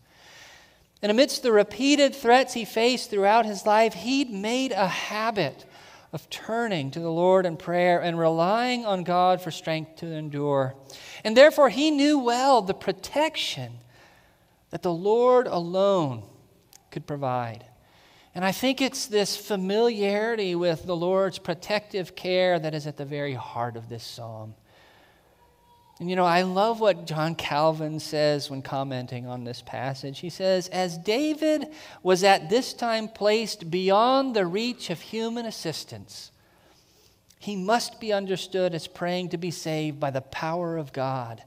And 1.02 1.10
amidst 1.10 1.42
the 1.42 1.52
repeated 1.52 2.14
threats 2.14 2.54
he 2.54 2.64
faced 2.64 3.10
throughout 3.10 3.44
his 3.44 3.66
life, 3.66 3.94
he'd 3.94 4.30
made 4.30 4.72
a 4.72 4.86
habit 4.86 5.66
of 6.12 6.30
turning 6.30 6.90
to 6.92 7.00
the 7.00 7.10
Lord 7.10 7.44
in 7.44 7.56
prayer 7.56 8.00
and 8.00 8.18
relying 8.18 8.86
on 8.86 9.04
God 9.04 9.42
for 9.42 9.50
strength 9.50 9.96
to 9.96 10.06
endure. 10.06 10.74
And 11.24 11.36
therefore, 11.36 11.68
he 11.68 11.90
knew 11.90 12.18
well 12.18 12.62
the 12.62 12.74
protection 12.74 13.72
that 14.70 14.82
the 14.82 14.92
Lord 14.92 15.46
alone 15.46 16.22
could 16.90 17.06
provide. 17.06 17.64
And 18.36 18.44
I 18.44 18.52
think 18.52 18.82
it's 18.82 19.06
this 19.06 19.34
familiarity 19.34 20.54
with 20.54 20.84
the 20.84 20.94
Lord's 20.94 21.38
protective 21.38 22.14
care 22.14 22.58
that 22.58 22.74
is 22.74 22.86
at 22.86 22.98
the 22.98 23.06
very 23.06 23.32
heart 23.32 23.78
of 23.78 23.88
this 23.88 24.04
psalm. 24.04 24.54
And 25.98 26.10
you 26.10 26.16
know, 26.16 26.26
I 26.26 26.42
love 26.42 26.78
what 26.78 27.06
John 27.06 27.34
Calvin 27.34 27.98
says 27.98 28.50
when 28.50 28.60
commenting 28.60 29.26
on 29.26 29.44
this 29.44 29.62
passage. 29.62 30.18
He 30.18 30.28
says, 30.28 30.68
As 30.68 30.98
David 30.98 31.68
was 32.02 32.22
at 32.22 32.50
this 32.50 32.74
time 32.74 33.08
placed 33.08 33.70
beyond 33.70 34.36
the 34.36 34.44
reach 34.44 34.90
of 34.90 35.00
human 35.00 35.46
assistance, 35.46 36.30
he 37.38 37.56
must 37.56 38.00
be 38.00 38.12
understood 38.12 38.74
as 38.74 38.86
praying 38.86 39.30
to 39.30 39.38
be 39.38 39.50
saved 39.50 39.98
by 39.98 40.10
the 40.10 40.20
power 40.20 40.76
of 40.76 40.92
God. 40.92 41.42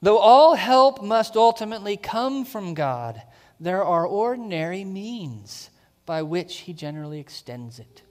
Though 0.00 0.18
all 0.18 0.56
help 0.56 1.00
must 1.00 1.36
ultimately 1.36 1.96
come 1.96 2.44
from 2.44 2.74
God, 2.74 3.22
there 3.60 3.84
are 3.84 4.04
ordinary 4.04 4.84
means 4.84 5.68
by 6.06 6.22
which 6.22 6.58
he 6.58 6.72
generally 6.72 7.20
extends 7.20 7.78
it. 7.78 8.02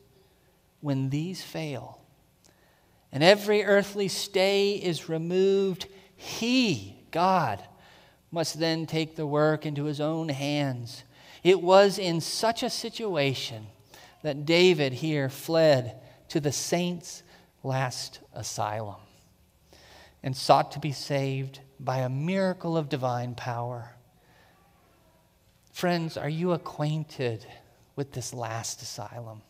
When 0.79 1.09
these 1.09 1.43
fail, 1.43 1.99
and 3.11 3.23
every 3.23 3.63
earthly 3.63 4.07
stay 4.07 4.73
is 4.73 5.09
removed, 5.09 5.87
he, 6.15 7.03
God, 7.11 7.61
must 8.31 8.59
then 8.59 8.85
take 8.85 9.15
the 9.15 9.27
work 9.27 9.65
into 9.65 9.83
his 9.83 9.99
own 9.99 10.29
hands. 10.29 11.03
It 11.43 11.61
was 11.61 11.99
in 11.99 12.21
such 12.21 12.63
a 12.63 12.69
situation 12.69 13.67
that 14.23 14.45
David 14.45 14.93
here 14.93 15.29
fled 15.29 15.99
to 16.29 16.39
the 16.39 16.51
saints' 16.51 17.23
last 17.63 18.19
asylum 18.33 19.01
and 20.23 20.37
sought 20.37 20.71
to 20.71 20.79
be 20.79 20.91
saved 20.91 21.59
by 21.79 21.97
a 21.97 22.09
miracle 22.09 22.77
of 22.77 22.89
divine 22.89 23.35
power. 23.35 23.95
Friends, 25.71 26.15
are 26.15 26.29
you 26.29 26.51
acquainted 26.51 27.45
with 28.01 28.13
this 28.13 28.33
last 28.33 28.81
asylum? 28.81 29.43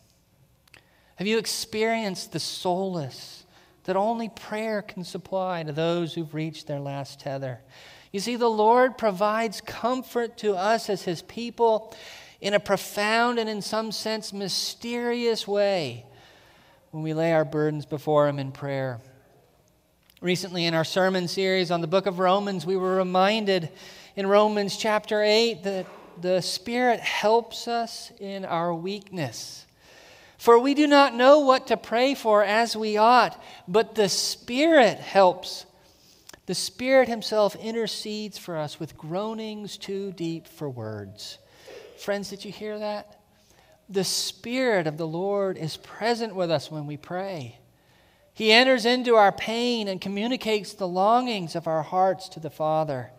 Have 1.16 1.26
you 1.26 1.38
experienced 1.38 2.34
the 2.34 2.40
solace 2.42 3.46
that 3.86 3.96
only 3.96 4.28
prayer 4.28 4.82
can 4.82 5.06
supply 5.06 5.64
to 5.64 5.72
those 5.72 6.14
who've 6.14 6.34
reached 6.34 6.68
their 6.68 6.82
last 6.82 7.22
tether? 7.22 7.62
You 8.12 8.20
see, 8.20 8.36
the 8.36 8.50
Lord 8.50 8.98
provides 8.98 9.62
comfort 9.62 10.38
to 10.40 10.54
us 10.58 10.90
as 10.90 11.04
His 11.04 11.22
people 11.22 11.96
in 12.42 12.54
a 12.54 12.60
profound 12.60 13.40
and, 13.40 13.50
in 13.50 13.62
some 13.62 13.90
sense, 13.90 14.34
mysterious 14.34 15.48
way 15.48 16.06
when 16.90 17.04
we 17.04 17.14
lay 17.14 17.32
our 17.32 17.46
burdens 17.46 17.86
before 17.86 18.28
Him 18.28 18.38
in 18.38 18.52
prayer. 18.52 19.00
Recently, 20.20 20.66
in 20.66 20.74
our 20.74 20.84
sermon 20.84 21.30
series 21.30 21.72
on 21.72 21.80
the 21.80 21.88
book 21.88 22.06
of 22.06 22.20
Romans, 22.20 22.66
we 22.66 22.76
were 22.76 22.98
reminded 22.98 23.70
in 24.18 24.28
Romans 24.28 24.76
chapter 24.76 25.24
8 25.24 25.64
that 25.64 25.86
the 26.22 26.42
Spirit 26.42 27.00
helps 27.00 27.68
us 27.68 28.12
in 28.20 28.46
our 28.46 28.74
weakness. 28.74 29.66
For 30.38 30.58
we 30.58 30.74
do 30.74 30.88
not 30.88 31.14
know 31.14 31.40
what 31.40 31.68
to 31.68 31.78
pray 31.78 32.16
for 32.16 32.44
as 32.44 32.76
we 32.76 32.98
ought, 32.98 33.40
but 33.68 33.96
the 33.96 34.10
Spirit 34.10 34.98
helps. 34.98 35.66
The 36.48 36.56
Spirit 36.56 37.08
Himself 37.08 37.56
intercedes 37.56 38.38
for 38.38 38.58
us 38.58 38.80
with 38.80 38.98
groanings 38.98 39.78
too 39.78 40.12
deep 40.14 40.48
for 40.48 40.70
words. 40.70 41.38
Friends, 41.98 42.30
did 42.30 42.44
you 42.44 42.52
hear 42.52 42.80
that? 42.80 43.20
The 43.90 44.04
Spirit 44.04 44.88
of 44.88 44.98
the 44.98 45.08
Lord 45.08 45.58
is 45.58 45.78
present 45.78 46.34
with 46.34 46.50
us 46.50 46.72
when 46.72 46.88
we 46.88 46.98
pray. 46.98 47.60
He 48.34 48.52
enters 48.52 48.86
into 48.86 49.16
our 49.16 49.32
pain 49.32 49.88
and 49.88 50.02
communicates 50.02 50.74
the 50.74 50.88
longings 50.88 51.56
of 51.56 51.68
our 51.68 51.84
hearts 51.84 52.30
to 52.30 52.40
the 52.40 52.50
Father 52.50 53.12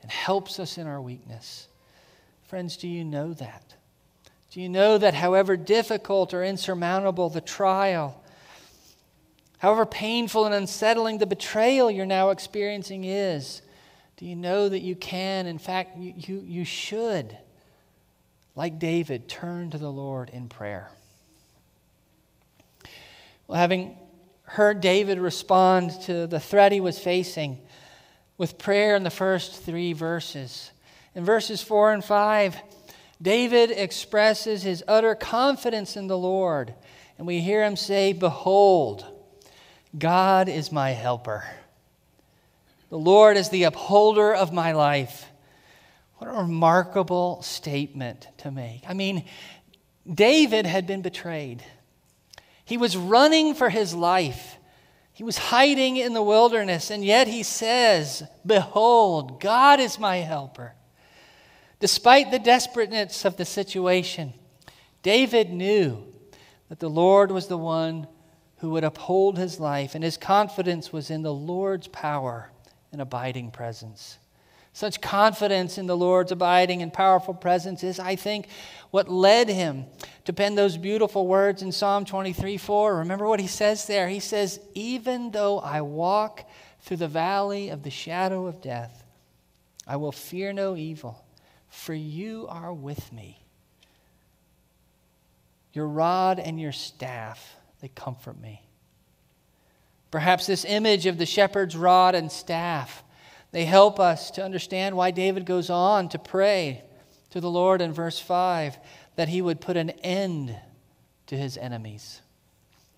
and 0.00 0.10
helps 0.10 0.58
us 0.58 0.78
in 0.78 0.86
our 0.86 1.00
weakness. 1.00 1.68
Friends, 2.52 2.76
do 2.76 2.86
you 2.86 3.02
know 3.02 3.32
that? 3.32 3.76
Do 4.50 4.60
you 4.60 4.68
know 4.68 4.98
that 4.98 5.14
however 5.14 5.56
difficult 5.56 6.34
or 6.34 6.44
insurmountable 6.44 7.30
the 7.30 7.40
trial, 7.40 8.22
however 9.56 9.86
painful 9.86 10.44
and 10.44 10.54
unsettling 10.54 11.16
the 11.16 11.24
betrayal 11.24 11.90
you're 11.90 12.04
now 12.04 12.28
experiencing 12.28 13.04
is, 13.04 13.62
do 14.18 14.26
you 14.26 14.36
know 14.36 14.68
that 14.68 14.80
you 14.80 14.94
can, 14.94 15.46
in 15.46 15.56
fact, 15.56 15.96
you, 15.96 16.12
you, 16.14 16.44
you 16.46 16.64
should, 16.66 17.34
like 18.54 18.78
David, 18.78 19.30
turn 19.30 19.70
to 19.70 19.78
the 19.78 19.90
Lord 19.90 20.28
in 20.28 20.50
prayer? 20.50 20.90
Well, 23.48 23.58
having 23.58 23.96
heard 24.42 24.82
David 24.82 25.18
respond 25.18 25.92
to 26.02 26.26
the 26.26 26.38
threat 26.38 26.70
he 26.70 26.82
was 26.82 26.98
facing 26.98 27.60
with 28.36 28.58
prayer 28.58 28.94
in 28.94 29.04
the 29.04 29.08
first 29.10 29.62
three 29.62 29.94
verses, 29.94 30.70
in 31.14 31.24
verses 31.24 31.62
four 31.62 31.92
and 31.92 32.04
five, 32.04 32.56
David 33.20 33.70
expresses 33.70 34.62
his 34.62 34.82
utter 34.88 35.14
confidence 35.14 35.96
in 35.96 36.08
the 36.08 36.18
Lord. 36.18 36.74
And 37.18 37.26
we 37.26 37.40
hear 37.40 37.64
him 37.64 37.76
say, 37.76 38.12
Behold, 38.12 39.04
God 39.96 40.48
is 40.48 40.72
my 40.72 40.90
helper. 40.90 41.44
The 42.90 42.98
Lord 42.98 43.36
is 43.36 43.48
the 43.48 43.64
upholder 43.64 44.34
of 44.34 44.52
my 44.52 44.72
life. 44.72 45.26
What 46.18 46.28
a 46.28 46.34
remarkable 46.34 47.42
statement 47.42 48.28
to 48.38 48.50
make. 48.50 48.82
I 48.88 48.94
mean, 48.94 49.24
David 50.12 50.66
had 50.66 50.86
been 50.86 51.02
betrayed. 51.02 51.62
He 52.64 52.76
was 52.76 52.96
running 52.96 53.54
for 53.54 53.68
his 53.70 53.94
life. 53.94 54.56
He 55.12 55.24
was 55.24 55.36
hiding 55.36 55.96
in 55.96 56.14
the 56.14 56.22
wilderness, 56.22 56.90
and 56.90 57.04
yet 57.04 57.28
he 57.28 57.42
says, 57.42 58.22
Behold, 58.44 59.40
God 59.40 59.78
is 59.78 59.98
my 59.98 60.16
helper. 60.16 60.74
Despite 61.82 62.30
the 62.30 62.38
desperateness 62.38 63.24
of 63.24 63.36
the 63.36 63.44
situation, 63.44 64.34
David 65.02 65.50
knew 65.50 66.04
that 66.68 66.78
the 66.78 66.88
Lord 66.88 67.32
was 67.32 67.48
the 67.48 67.58
one 67.58 68.06
who 68.58 68.70
would 68.70 68.84
uphold 68.84 69.36
his 69.36 69.58
life, 69.58 69.96
and 69.96 70.04
his 70.04 70.16
confidence 70.16 70.92
was 70.92 71.10
in 71.10 71.22
the 71.22 71.34
Lord's 71.34 71.88
power 71.88 72.52
and 72.92 73.00
abiding 73.00 73.50
presence. 73.50 74.18
Such 74.72 75.00
confidence 75.00 75.76
in 75.76 75.88
the 75.88 75.96
Lord's 75.96 76.30
abiding 76.30 76.82
and 76.82 76.92
powerful 76.92 77.34
presence 77.34 77.82
is, 77.82 77.98
I 77.98 78.14
think, 78.14 78.46
what 78.92 79.08
led 79.08 79.48
him 79.48 79.86
to 80.26 80.32
pen 80.32 80.54
those 80.54 80.76
beautiful 80.76 81.26
words 81.26 81.62
in 81.62 81.72
Psalm 81.72 82.04
23 82.04 82.58
4. 82.58 82.98
Remember 82.98 83.26
what 83.26 83.40
he 83.40 83.48
says 83.48 83.88
there? 83.88 84.08
He 84.08 84.20
says, 84.20 84.60
Even 84.74 85.32
though 85.32 85.58
I 85.58 85.80
walk 85.80 86.48
through 86.82 86.98
the 86.98 87.08
valley 87.08 87.70
of 87.70 87.82
the 87.82 87.90
shadow 87.90 88.46
of 88.46 88.62
death, 88.62 89.02
I 89.84 89.96
will 89.96 90.12
fear 90.12 90.52
no 90.52 90.76
evil 90.76 91.21
for 91.72 91.94
you 91.94 92.46
are 92.50 92.72
with 92.72 93.12
me. 93.12 93.42
Your 95.72 95.88
rod 95.88 96.38
and 96.38 96.60
your 96.60 96.70
staff, 96.70 97.56
they 97.80 97.88
comfort 97.88 98.38
me. 98.38 98.62
Perhaps 100.10 100.46
this 100.46 100.66
image 100.66 101.06
of 101.06 101.16
the 101.16 101.24
shepherd's 101.24 101.74
rod 101.74 102.14
and 102.14 102.30
staff, 102.30 103.02
they 103.52 103.64
help 103.64 103.98
us 103.98 104.30
to 104.32 104.44
understand 104.44 104.96
why 104.96 105.10
David 105.12 105.46
goes 105.46 105.70
on 105.70 106.10
to 106.10 106.18
pray 106.18 106.84
to 107.30 107.40
the 107.40 107.50
Lord 107.50 107.80
in 107.80 107.94
verse 107.94 108.18
5 108.18 108.76
that 109.16 109.30
he 109.30 109.40
would 109.40 109.60
put 109.60 109.78
an 109.78 109.90
end 109.90 110.54
to 111.28 111.36
his 111.36 111.56
enemies. 111.56 112.20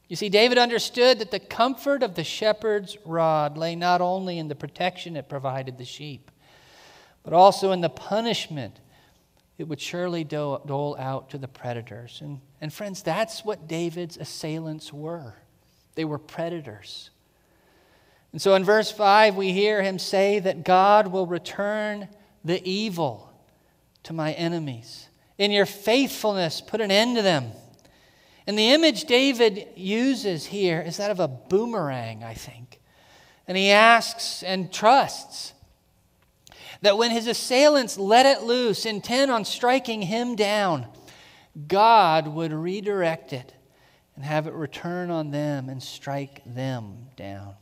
You 0.08 0.16
see, 0.16 0.28
David 0.28 0.58
understood 0.58 1.20
that 1.20 1.30
the 1.30 1.38
comfort 1.38 2.02
of 2.02 2.16
the 2.16 2.24
shepherd's 2.24 2.96
rod 3.04 3.56
lay 3.56 3.76
not 3.76 4.00
only 4.00 4.36
in 4.38 4.48
the 4.48 4.56
protection 4.56 5.16
it 5.16 5.28
provided 5.28 5.78
the 5.78 5.84
sheep, 5.84 6.32
but 7.24 7.32
also 7.32 7.72
in 7.72 7.80
the 7.80 7.88
punishment 7.88 8.78
it 9.56 9.68
would 9.68 9.80
surely 9.80 10.24
dole 10.24 10.96
out 10.98 11.30
to 11.30 11.38
the 11.38 11.46
predators. 11.48 12.20
And, 12.20 12.40
and 12.60 12.72
friends, 12.72 13.02
that's 13.02 13.44
what 13.44 13.68
David's 13.68 14.16
assailants 14.16 14.92
were 14.92 15.34
they 15.94 16.04
were 16.04 16.18
predators. 16.18 17.10
And 18.32 18.42
so 18.42 18.54
in 18.56 18.64
verse 18.64 18.90
5, 18.90 19.36
we 19.36 19.52
hear 19.52 19.80
him 19.80 20.00
say 20.00 20.40
that 20.40 20.64
God 20.64 21.06
will 21.06 21.26
return 21.26 22.08
the 22.44 22.60
evil 22.68 23.32
to 24.02 24.12
my 24.12 24.32
enemies. 24.32 25.08
In 25.38 25.52
your 25.52 25.66
faithfulness, 25.66 26.60
put 26.60 26.80
an 26.80 26.90
end 26.90 27.16
to 27.16 27.22
them. 27.22 27.52
And 28.46 28.58
the 28.58 28.70
image 28.70 29.04
David 29.04 29.68
uses 29.76 30.46
here 30.46 30.80
is 30.80 30.96
that 30.96 31.12
of 31.12 31.20
a 31.20 31.28
boomerang, 31.28 32.24
I 32.24 32.34
think. 32.34 32.80
And 33.46 33.56
he 33.56 33.70
asks 33.70 34.42
and 34.42 34.72
trusts 34.72 35.52
that 36.84 36.98
when 36.98 37.10
his 37.10 37.26
assailants 37.26 37.96
let 37.96 38.26
it 38.26 38.42
loose, 38.42 38.84
intent 38.84 39.30
on 39.30 39.44
striking 39.44 40.02
him 40.02 40.36
down, 40.36 40.86
God 41.66 42.28
would 42.28 42.52
redirect 42.52 43.32
it 43.32 43.54
and 44.14 44.24
have 44.24 44.46
it 44.46 44.52
return 44.52 45.10
on 45.10 45.30
them 45.30 45.70
and 45.70 45.82
strike 45.82 46.42
them 46.44 47.06
down. 47.16 47.54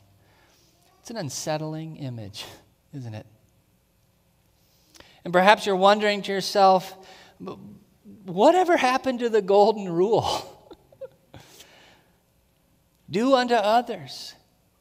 It's 0.99 1.09
an 1.09 1.15
unsettling 1.17 1.97
image, 1.97 2.45
isn't 2.93 3.13
it? 3.13 3.25
And 5.23 5.31
perhaps 5.31 5.65
you're 5.65 5.75
wondering 5.77 6.21
to 6.23 6.31
yourself, 6.31 6.93
whatever 8.25 8.75
happened 8.75 9.19
to 9.19 9.29
the 9.29 9.41
golden 9.41 9.87
rule? 9.87 10.69
do 13.09 13.35
unto 13.35 13.55
others 13.55 14.33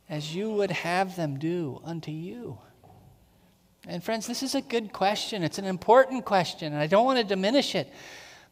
as 0.08 0.34
you 0.34 0.50
would 0.50 0.72
have 0.72 1.14
them 1.14 1.38
do 1.38 1.80
unto 1.84 2.10
you. 2.10 2.58
And 3.86 4.02
friends, 4.02 4.26
this 4.26 4.42
is 4.42 4.54
a 4.54 4.60
good 4.60 4.92
question. 4.92 5.42
It's 5.42 5.58
an 5.58 5.64
important 5.64 6.24
question, 6.24 6.72
and 6.72 6.80
I 6.80 6.86
don't 6.86 7.04
want 7.04 7.18
to 7.18 7.24
diminish 7.24 7.74
it. 7.74 7.92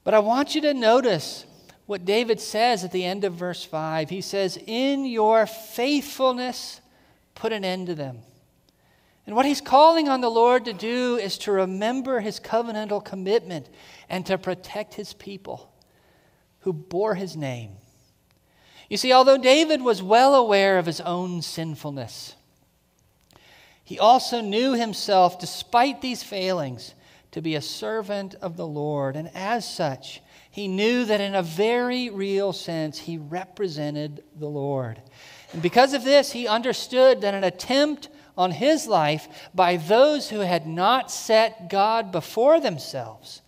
But 0.03 0.15
I 0.15 0.19
want 0.19 0.55
you 0.55 0.61
to 0.63 0.75
notice 0.75 1.45
what 1.87 2.05
David 2.05 2.41
says 2.41 2.85
at 2.85 2.93
the 2.93 3.05
end 3.05 3.25
of 3.25 3.35
verse 3.35 3.65
5. 3.65 4.11
He 4.11 4.21
says, 4.21 4.59
In 4.67 5.05
your 5.05 5.47
faithfulness, 5.47 6.81
put 7.35 7.53
an 7.53 7.65
end 7.65 7.89
to 7.89 7.95
them. 7.95 8.19
And 9.27 9.37
what 9.37 9.47
he's 9.47 9.61
calling 9.61 10.09
on 10.09 10.21
the 10.21 10.31
Lord 10.31 10.65
to 10.65 10.73
do 10.73 11.17
is 11.17 11.39
to 11.39 11.53
remember 11.53 12.21
his 12.21 12.41
covenantal 12.41 13.05
commitment 13.05 13.69
and 14.09 14.27
to 14.27 14.39
protect 14.39 14.95
his 14.95 15.13
people 15.13 15.73
who 16.61 16.73
bore 16.73 17.15
his 17.15 17.37
name. 17.37 17.73
You 18.89 18.97
see, 18.97 19.13
although 19.13 19.39
David 19.39 19.83
was 19.83 20.03
well 20.03 20.35
aware 20.35 20.79
of 20.79 20.87
his 20.87 21.01
own 21.01 21.43
sinfulness, 21.43 22.35
he 23.91 23.99
also 23.99 24.41
knew 24.41 24.75
himself, 24.75 25.41
despite 25.41 26.01
these 26.01 26.23
failings, 26.23 26.95
to 27.33 27.43
be 27.43 27.57
a 27.57 27.61
servant 27.61 28.37
of 28.37 28.57
the 28.57 28.65
Lord. 28.65 29.17
And 29.17 29.29
as 29.35 29.69
such, 29.69 30.23
he 30.49 30.69
knew 30.69 31.05
that 31.07 31.21
in 31.21 31.35
a 31.35 31.43
very 31.43 32.09
real 32.09 32.53
sense, 32.53 33.01
he 33.01 33.19
represented 33.19 34.23
the 34.39 34.47
Lord. 34.47 35.03
And 35.53 35.61
because 35.61 35.93
of 35.93 36.05
this, 36.05 36.31
he 36.31 36.47
understood 36.47 37.23
that 37.23 37.35
an 37.35 37.43
attempt 37.43 38.11
on 38.39 38.53
his 38.53 38.87
life 38.87 39.51
by 39.57 39.77
those 39.77 40.31
who 40.31 40.39
had 40.39 40.69
not 40.69 41.11
set 41.11 41.69
God 41.69 42.13
before 42.13 42.61
themselves 42.61 43.43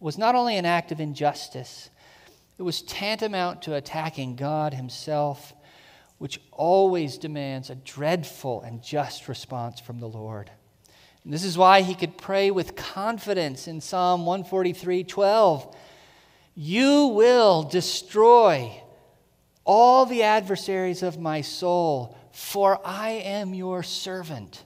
was 0.00 0.16
not 0.16 0.34
only 0.34 0.56
an 0.56 0.64
act 0.64 0.92
of 0.92 1.00
injustice, 1.00 1.90
it 2.56 2.62
was 2.62 2.80
tantamount 2.80 3.60
to 3.60 3.74
attacking 3.74 4.36
God 4.36 4.72
himself 4.72 5.52
which 6.24 6.40
always 6.52 7.18
demands 7.18 7.68
a 7.68 7.74
dreadful 7.74 8.62
and 8.62 8.82
just 8.82 9.28
response 9.28 9.78
from 9.78 10.00
the 10.00 10.08
Lord. 10.08 10.50
And 11.22 11.30
this 11.30 11.44
is 11.44 11.58
why 11.58 11.82
he 11.82 11.94
could 11.94 12.16
pray 12.16 12.50
with 12.50 12.76
confidence 12.76 13.68
in 13.68 13.82
Psalm 13.82 14.24
143 14.24 15.04
12. 15.04 15.76
You 16.54 17.08
will 17.08 17.62
destroy 17.64 18.72
all 19.64 20.06
the 20.06 20.22
adversaries 20.22 21.02
of 21.02 21.20
my 21.20 21.42
soul, 21.42 22.16
for 22.32 22.80
I 22.86 23.10
am 23.10 23.52
your 23.52 23.82
servant. 23.82 24.64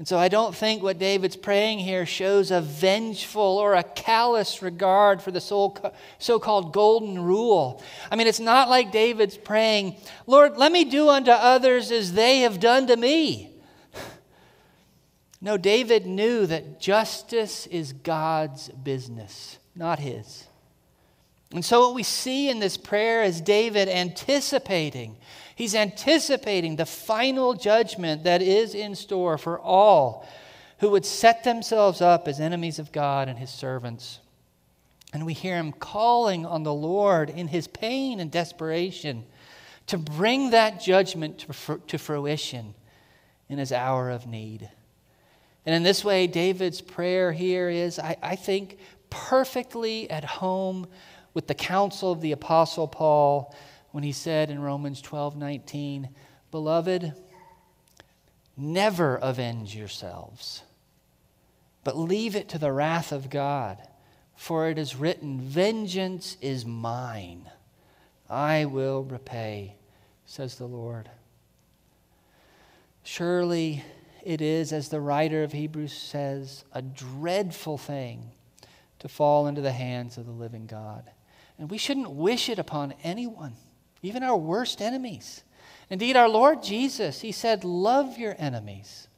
And 0.00 0.08
so 0.08 0.16
I 0.16 0.28
don't 0.28 0.56
think 0.56 0.82
what 0.82 0.98
David's 0.98 1.36
praying 1.36 1.80
here 1.80 2.06
shows 2.06 2.50
a 2.50 2.62
vengeful 2.62 3.58
or 3.58 3.74
a 3.74 3.82
callous 3.82 4.62
regard 4.62 5.20
for 5.20 5.30
the 5.30 5.42
so 5.42 6.38
called 6.38 6.72
golden 6.72 7.22
rule. 7.22 7.82
I 8.10 8.16
mean, 8.16 8.26
it's 8.26 8.40
not 8.40 8.70
like 8.70 8.92
David's 8.92 9.36
praying, 9.36 9.96
Lord, 10.26 10.56
let 10.56 10.72
me 10.72 10.86
do 10.86 11.10
unto 11.10 11.30
others 11.30 11.90
as 11.90 12.14
they 12.14 12.38
have 12.38 12.58
done 12.58 12.86
to 12.86 12.96
me. 12.96 13.52
No, 15.42 15.58
David 15.58 16.06
knew 16.06 16.46
that 16.46 16.80
justice 16.80 17.66
is 17.66 17.94
God's 17.94 18.68
business, 18.68 19.58
not 19.74 19.98
his. 19.98 20.46
And 21.52 21.64
so, 21.64 21.80
what 21.80 21.94
we 21.94 22.02
see 22.02 22.50
in 22.50 22.58
this 22.58 22.76
prayer 22.76 23.22
is 23.22 23.40
David 23.40 23.88
anticipating 23.88 25.16
He's 25.60 25.74
anticipating 25.74 26.76
the 26.76 26.86
final 26.86 27.52
judgment 27.52 28.24
that 28.24 28.40
is 28.40 28.74
in 28.74 28.94
store 28.94 29.36
for 29.36 29.60
all 29.60 30.26
who 30.78 30.88
would 30.88 31.04
set 31.04 31.44
themselves 31.44 32.00
up 32.00 32.26
as 32.26 32.40
enemies 32.40 32.78
of 32.78 32.92
God 32.92 33.28
and 33.28 33.38
his 33.38 33.50
servants. 33.50 34.20
And 35.12 35.26
we 35.26 35.34
hear 35.34 35.58
him 35.58 35.72
calling 35.72 36.46
on 36.46 36.62
the 36.62 36.72
Lord 36.72 37.28
in 37.28 37.46
his 37.46 37.68
pain 37.68 38.20
and 38.20 38.30
desperation 38.30 39.26
to 39.88 39.98
bring 39.98 40.48
that 40.48 40.80
judgment 40.80 41.44
to 41.88 41.98
fruition 41.98 42.72
in 43.50 43.58
his 43.58 43.70
hour 43.70 44.08
of 44.08 44.26
need. 44.26 44.66
And 45.66 45.74
in 45.74 45.82
this 45.82 46.02
way, 46.02 46.26
David's 46.26 46.80
prayer 46.80 47.32
here 47.32 47.68
is, 47.68 47.98
I, 47.98 48.16
I 48.22 48.36
think, 48.36 48.78
perfectly 49.10 50.10
at 50.10 50.24
home 50.24 50.86
with 51.34 51.48
the 51.48 51.54
counsel 51.54 52.12
of 52.12 52.22
the 52.22 52.32
Apostle 52.32 52.88
Paul 52.88 53.54
when 53.92 54.04
he 54.04 54.12
said 54.12 54.50
in 54.50 54.60
Romans 54.60 55.00
12 55.00 55.36
19, 55.36 56.08
Beloved, 56.50 57.14
never 58.56 59.16
avenge 59.16 59.74
yourselves, 59.74 60.62
but 61.84 61.96
leave 61.96 62.36
it 62.36 62.48
to 62.50 62.58
the 62.58 62.72
wrath 62.72 63.12
of 63.12 63.30
God. 63.30 63.78
For 64.36 64.68
it 64.70 64.78
is 64.78 64.96
written, 64.96 65.40
Vengeance 65.40 66.38
is 66.40 66.64
mine, 66.64 67.50
I 68.28 68.64
will 68.64 69.02
repay, 69.04 69.76
says 70.24 70.54
the 70.54 70.66
Lord. 70.66 71.10
Surely 73.02 73.84
it 74.22 74.40
is, 74.40 74.72
as 74.72 74.88
the 74.88 75.00
writer 75.00 75.42
of 75.42 75.52
Hebrews 75.52 75.92
says, 75.92 76.64
a 76.72 76.82
dreadful 76.82 77.78
thing 77.78 78.30
to 78.98 79.08
fall 79.08 79.46
into 79.46 79.60
the 79.60 79.72
hands 79.72 80.18
of 80.18 80.26
the 80.26 80.32
living 80.32 80.66
God. 80.66 81.10
And 81.58 81.70
we 81.70 81.78
shouldn't 81.78 82.10
wish 82.10 82.48
it 82.48 82.58
upon 82.58 82.94
anyone, 83.02 83.54
even 84.02 84.22
our 84.22 84.36
worst 84.36 84.80
enemies. 84.80 85.42
Indeed, 85.88 86.16
our 86.16 86.28
Lord 86.28 86.62
Jesus, 86.62 87.20
He 87.20 87.32
said, 87.32 87.64
Love 87.64 88.18
your 88.18 88.34
enemies 88.38 89.08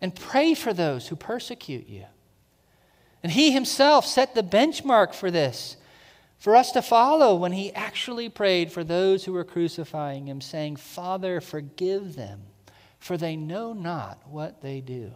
and 0.00 0.14
pray 0.14 0.54
for 0.54 0.72
those 0.72 1.08
who 1.08 1.16
persecute 1.16 1.88
you. 1.88 2.04
And 3.22 3.32
He 3.32 3.52
Himself 3.52 4.06
set 4.06 4.34
the 4.34 4.42
benchmark 4.42 5.14
for 5.14 5.30
this 5.30 5.76
for 6.38 6.54
us 6.54 6.72
to 6.72 6.82
follow 6.82 7.34
when 7.34 7.52
He 7.52 7.72
actually 7.72 8.28
prayed 8.28 8.70
for 8.70 8.84
those 8.84 9.24
who 9.24 9.32
were 9.32 9.44
crucifying 9.44 10.28
Him, 10.28 10.42
saying, 10.42 10.76
Father, 10.76 11.40
forgive 11.40 12.16
them, 12.16 12.42
for 12.98 13.16
they 13.16 13.34
know 13.34 13.72
not 13.72 14.18
what 14.28 14.60
they 14.60 14.82
do. 14.82 15.12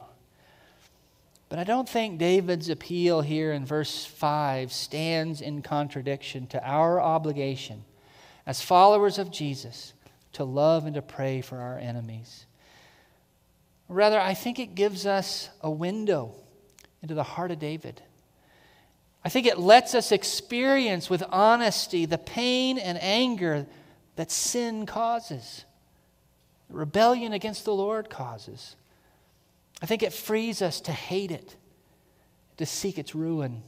But 1.50 1.58
I 1.58 1.64
don't 1.64 1.88
think 1.88 2.18
David's 2.18 2.70
appeal 2.70 3.20
here 3.20 3.52
in 3.52 3.66
verse 3.66 4.06
5 4.06 4.72
stands 4.72 5.40
in 5.40 5.60
contradiction 5.60 6.46
to 6.48 6.66
our 6.66 7.00
obligation 7.00 7.84
as 8.48 8.62
followers 8.62 9.18
of 9.18 9.30
Jesus 9.30 9.92
to 10.32 10.42
love 10.42 10.86
and 10.86 10.94
to 10.94 11.02
pray 11.02 11.42
for 11.42 11.58
our 11.58 11.78
enemies. 11.78 12.46
Rather, 13.90 14.18
I 14.18 14.32
think 14.32 14.58
it 14.58 14.74
gives 14.74 15.04
us 15.04 15.50
a 15.60 15.70
window 15.70 16.34
into 17.02 17.14
the 17.14 17.22
heart 17.22 17.50
of 17.50 17.58
David. 17.58 18.00
I 19.22 19.28
think 19.28 19.46
it 19.46 19.58
lets 19.58 19.94
us 19.94 20.12
experience 20.12 21.10
with 21.10 21.22
honesty 21.28 22.06
the 22.06 22.16
pain 22.16 22.78
and 22.78 22.98
anger 23.02 23.66
that 24.16 24.30
sin 24.30 24.86
causes, 24.86 25.66
rebellion 26.70 27.34
against 27.34 27.66
the 27.66 27.74
Lord 27.74 28.08
causes. 28.08 28.76
I 29.82 29.86
think 29.86 30.02
it 30.02 30.14
frees 30.14 30.62
us 30.62 30.80
to 30.82 30.92
hate 30.92 31.30
it, 31.30 31.54
to 32.56 32.64
seek 32.64 32.96
its 32.96 33.14
ruin. 33.14 33.62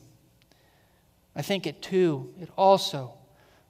I 1.37 1.43
think 1.43 1.67
it 1.67 1.83
too, 1.83 2.33
it 2.41 2.49
also 2.57 3.13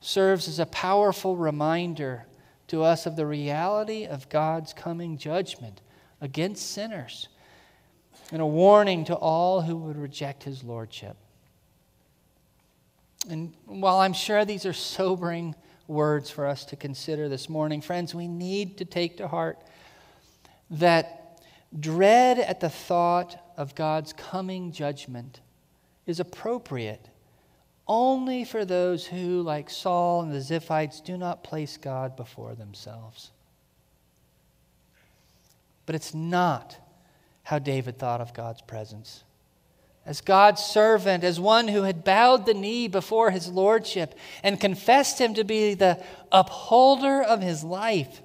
serves 0.01 0.49
as 0.49 0.59
a 0.59 0.67
powerful 0.67 1.37
reminder 1.37 2.27
to 2.69 2.83
us 2.83 3.07
of 3.07 3.17
the 3.17 3.27
reality 3.27 4.07
of 4.07 4.29
God's 4.29 4.73
coming 4.73 5.19
judgment 5.19 5.81
against 6.21 6.71
sinners 6.71 7.29
and 8.33 8.41
a 8.41 8.47
warning 8.47 9.05
to 9.07 9.15
all 9.15 9.63
who 9.63 9.77
would 9.77 9.97
reject 9.97 10.45
his 10.45 10.63
lordship. 10.63 11.17
And 13.29 13.53
while 13.67 13.99
I'm 13.99 14.13
sure 14.13 14.45
these 14.45 14.65
are 14.65 14.73
sobering 14.73 15.55
words 15.87 16.31
for 16.31 16.47
us 16.47 16.65
to 16.67 16.77
consider 16.77 17.29
this 17.29 17.49
morning, 17.49 17.81
friends, 17.81 18.15
we 18.15 18.29
need 18.29 18.79
to 18.79 18.85
take 18.85 19.19
to 19.19 19.29
heart 19.29 19.59
that 20.71 21.43
dread 21.79 22.39
at 22.39 22.61
the 22.61 22.71
thought 22.71 23.37
of 23.57 23.75
God's 23.75 24.13
coming 24.13 24.73
judgment 24.73 25.41
is 26.07 26.21
appropriate 26.21 27.10
only 27.91 28.45
for 28.45 28.65
those 28.65 29.05
who, 29.05 29.43
like 29.43 29.69
Saul 29.69 30.23
and 30.23 30.33
the 30.33 30.39
Ziphites, 30.39 31.03
do 31.03 31.19
not 31.19 31.43
place 31.43 31.77
God 31.77 32.15
before 32.15 32.55
themselves. 32.55 33.33
But 35.87 35.97
it's 35.97 36.15
not 36.15 36.77
how 37.43 37.59
David 37.59 37.99
thought 37.99 38.21
of 38.21 38.33
God's 38.33 38.63
presence. 38.63 39.25
As 40.07 40.21
God's 40.21 40.63
servant, 40.63 41.25
as 41.25 41.41
one 41.41 41.67
who 41.67 41.83
had 41.83 42.05
bowed 42.05 42.47
the 42.47 42.55
knee 42.55 42.87
before 42.87 43.33
his 43.33 43.49
lordship 43.49 44.15
and 44.45 44.61
confessed 44.61 45.21
him 45.21 45.35
to 45.35 45.43
be 45.43 45.75
the 45.75 46.01
upholder 46.31 47.21
of 47.21 47.43
his 47.43 47.65
life, 47.65 48.23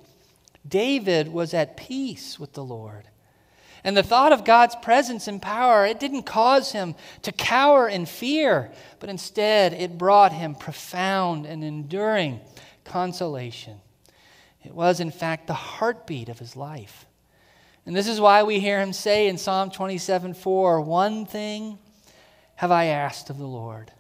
David 0.68 1.34
was 1.34 1.56
at 1.56 1.76
peace 1.76 2.40
with 2.40 2.54
the 2.54 2.64
Lord. 2.64 3.08
And 3.86 3.96
the 3.96 4.02
thought 4.02 4.34
of 4.34 4.44
God's 4.44 4.76
presence 4.76 5.28
and 5.28 5.40
power, 5.40 5.86
it 5.86 6.00
didn't 6.00 6.24
cause 6.24 6.72
him 6.72 6.96
to 7.22 7.32
cower 7.32 7.88
in 7.88 8.08
fear, 8.08 8.72
but 9.00 9.12
instead 9.12 9.74
it 9.74 10.00
brought 10.00 10.34
him 10.34 10.56
profound 10.56 11.46
and 11.46 11.64
enduring 11.64 12.40
consolation. 12.84 13.80
It 14.64 14.74
was, 14.74 15.00
in 15.00 15.12
fact, 15.12 15.46
the 15.46 15.54
heartbeat 15.54 16.30
of 16.30 16.40
his 16.40 16.56
life. 16.56 17.06
And 17.86 17.96
this 17.96 18.08
is 18.08 18.20
why 18.20 18.42
we 18.42 18.60
hear 18.60 18.82
him 18.82 18.92
say 18.92 19.28
in 19.28 19.38
Psalm 19.38 19.70
27 19.70 20.34
4, 20.34 20.82
One 20.82 21.28
thing 21.28 21.78
have 22.56 22.72
I 22.72 22.86
asked 22.86 23.30
of 23.30 23.38
the 23.38 23.46
Lord, 23.46 23.92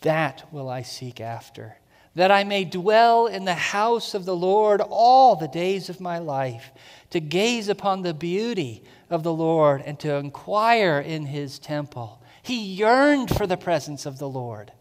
that 0.00 0.50
will 0.50 0.70
I 0.70 0.80
seek 0.80 1.20
after 1.20 1.76
that 2.14 2.30
I 2.30 2.44
may 2.44 2.64
dwell 2.64 3.26
in 3.26 3.44
the 3.44 3.54
house 3.54 4.14
of 4.14 4.24
the 4.24 4.36
Lord 4.36 4.80
all 4.80 5.36
the 5.36 5.48
days 5.48 5.88
of 5.88 6.00
my 6.00 6.18
life, 6.18 6.70
to 7.10 7.20
gaze 7.20 7.68
upon 7.68 8.02
the 8.02 8.14
beauty 8.14 8.82
of 9.08 9.22
the 9.22 9.32
Lord 9.32 9.82
and 9.84 9.98
to 10.00 10.14
inquire 10.14 10.98
in 10.98 11.26
his 11.26 11.58
temple. 11.58 12.22
He 12.42 12.60
yearned 12.60 13.36
for 13.36 13.46
the 13.46 13.56
presence 13.56 14.06
of 14.06 14.18
the 14.18 14.28
Lord. 14.28 14.72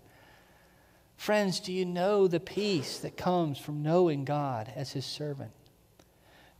Friends, 1.18 1.60
do 1.60 1.74
you 1.74 1.86
know 1.86 2.28
the 2.28 2.40
peace 2.40 3.00
that 3.00 3.18
comes 3.18 3.58
from 3.58 3.84
knowing 3.84 4.26
God 4.26 4.72
as 4.76 4.94
his 4.94 5.06
servant? 5.06 5.52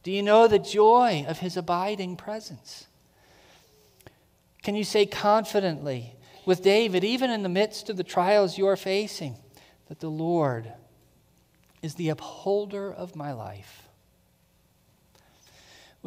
Do 0.04 0.12
you 0.12 0.22
know 0.22 0.48
the 0.48 0.60
joy 0.60 1.26
of 1.28 1.40
his 1.40 1.58
abiding 1.58 2.16
presence? 2.18 2.88
Can 4.62 4.76
you 4.76 4.84
say 4.84 5.06
confidently 5.06 6.16
with 6.46 6.62
David, 6.64 7.04
even 7.04 7.30
in 7.30 7.44
the 7.44 7.50
midst 7.50 7.90
of 7.90 7.98
the 7.98 8.04
trials 8.04 8.58
you 8.58 8.68
are 8.68 8.76
facing, 8.76 9.38
that 9.90 10.00
the 10.00 10.10
Lord 10.10 10.72
is 11.82 11.96
the 11.96 12.10
upholder 12.10 12.94
of 12.94 13.16
my 13.16 13.34
life. 13.34 13.84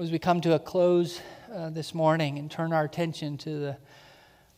As 0.00 0.10
we 0.10 0.18
come 0.18 0.40
to 0.40 0.54
a 0.54 0.58
close 0.58 1.20
uh, 1.52 1.68
this 1.70 1.94
morning 1.94 2.38
and 2.38 2.50
turn 2.50 2.72
our 2.72 2.84
attention 2.84 3.36
to 3.38 3.50
the, 3.50 3.76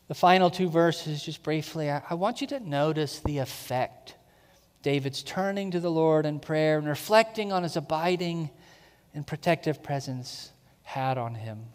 the 0.07 0.15
final 0.15 0.49
two 0.49 0.69
verses, 0.69 1.23
just 1.23 1.43
briefly, 1.43 1.91
I, 1.91 2.01
I 2.09 2.13
want 2.13 2.39
you 2.39 2.47
to 2.47 2.59
notice 2.59 3.19
the 3.19 3.39
effect 3.39 4.15
David's 4.81 5.23
turning 5.23 5.71
to 5.71 5.79
the 5.79 5.91
Lord 5.91 6.27
in 6.27 6.39
prayer 6.39 6.77
and 6.77 6.87
reflecting 6.87 7.51
on 7.51 7.63
his 7.63 7.75
abiding 7.75 8.51
and 9.15 9.25
protective 9.25 9.81
presence 9.81 10.51
had 10.83 11.17
on 11.17 11.33
him. 11.33 11.65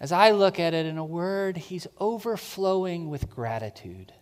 As 0.00 0.12
I 0.12 0.32
look 0.32 0.60
at 0.60 0.74
it 0.74 0.84
in 0.84 0.98
a 0.98 1.04
word, 1.04 1.56
he's 1.56 1.86
overflowing 1.98 3.08
with 3.08 3.30
gratitude. 3.30 4.12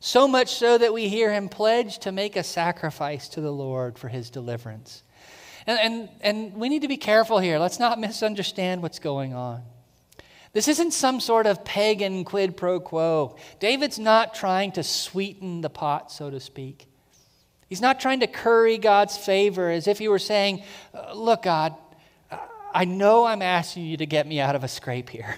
So 0.00 0.28
much 0.28 0.54
so 0.54 0.78
that 0.78 0.92
we 0.92 1.08
hear 1.08 1.32
him 1.32 1.48
pledge 1.48 1.98
to 2.00 2.12
make 2.12 2.36
a 2.36 2.42
sacrifice 2.42 3.28
to 3.30 3.40
the 3.40 3.50
Lord 3.50 3.98
for 3.98 4.08
his 4.08 4.30
deliverance. 4.30 5.02
And, 5.66 5.78
and, 5.78 6.08
and 6.20 6.54
we 6.54 6.68
need 6.68 6.82
to 6.82 6.88
be 6.88 6.96
careful 6.96 7.38
here. 7.38 7.58
Let's 7.58 7.80
not 7.80 7.98
misunderstand 7.98 8.82
what's 8.82 8.98
going 8.98 9.34
on. 9.34 9.62
This 10.52 10.68
isn't 10.68 10.92
some 10.92 11.20
sort 11.20 11.46
of 11.46 11.64
pagan 11.64 12.24
quid 12.24 12.56
pro 12.56 12.80
quo. 12.80 13.36
David's 13.58 13.98
not 13.98 14.34
trying 14.34 14.72
to 14.72 14.82
sweeten 14.82 15.60
the 15.60 15.68
pot, 15.68 16.10
so 16.10 16.30
to 16.30 16.40
speak. 16.40 16.86
He's 17.68 17.80
not 17.80 18.00
trying 18.00 18.20
to 18.20 18.26
curry 18.26 18.78
God's 18.78 19.16
favor 19.18 19.70
as 19.70 19.86
if 19.88 19.98
he 19.98 20.08
were 20.08 20.18
saying, 20.18 20.62
uh, 20.94 21.12
Look, 21.14 21.42
God, 21.42 21.74
I 22.72 22.84
know 22.84 23.24
I'm 23.24 23.42
asking 23.42 23.86
you 23.86 23.96
to 23.98 24.06
get 24.06 24.26
me 24.26 24.38
out 24.38 24.54
of 24.54 24.62
a 24.62 24.68
scrape 24.68 25.10
here, 25.10 25.36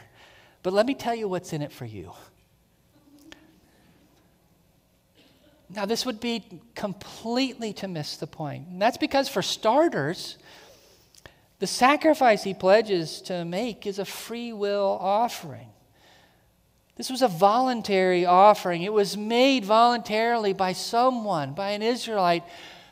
but 0.62 0.72
let 0.72 0.86
me 0.86 0.94
tell 0.94 1.14
you 1.14 1.26
what's 1.26 1.52
in 1.52 1.62
it 1.62 1.72
for 1.72 1.84
you. 1.84 2.12
Now, 5.70 5.84
this 5.84 6.06
would 6.06 6.20
be 6.20 6.62
completely 6.74 7.72
to 7.74 7.88
miss 7.88 8.16
the 8.16 8.26
point. 8.26 8.68
And 8.68 8.80
that's 8.80 8.96
because, 8.96 9.28
for 9.28 9.42
starters, 9.42 10.38
the 11.58 11.66
sacrifice 11.66 12.42
he 12.42 12.54
pledges 12.54 13.20
to 13.22 13.44
make 13.44 13.86
is 13.86 13.98
a 13.98 14.04
free 14.04 14.52
will 14.52 14.98
offering. 15.00 15.68
This 16.96 17.10
was 17.10 17.22
a 17.22 17.28
voluntary 17.28 18.24
offering. 18.24 18.82
It 18.82 18.92
was 18.92 19.16
made 19.16 19.64
voluntarily 19.64 20.52
by 20.52 20.72
someone, 20.72 21.52
by 21.52 21.70
an 21.70 21.82
Israelite 21.82 22.44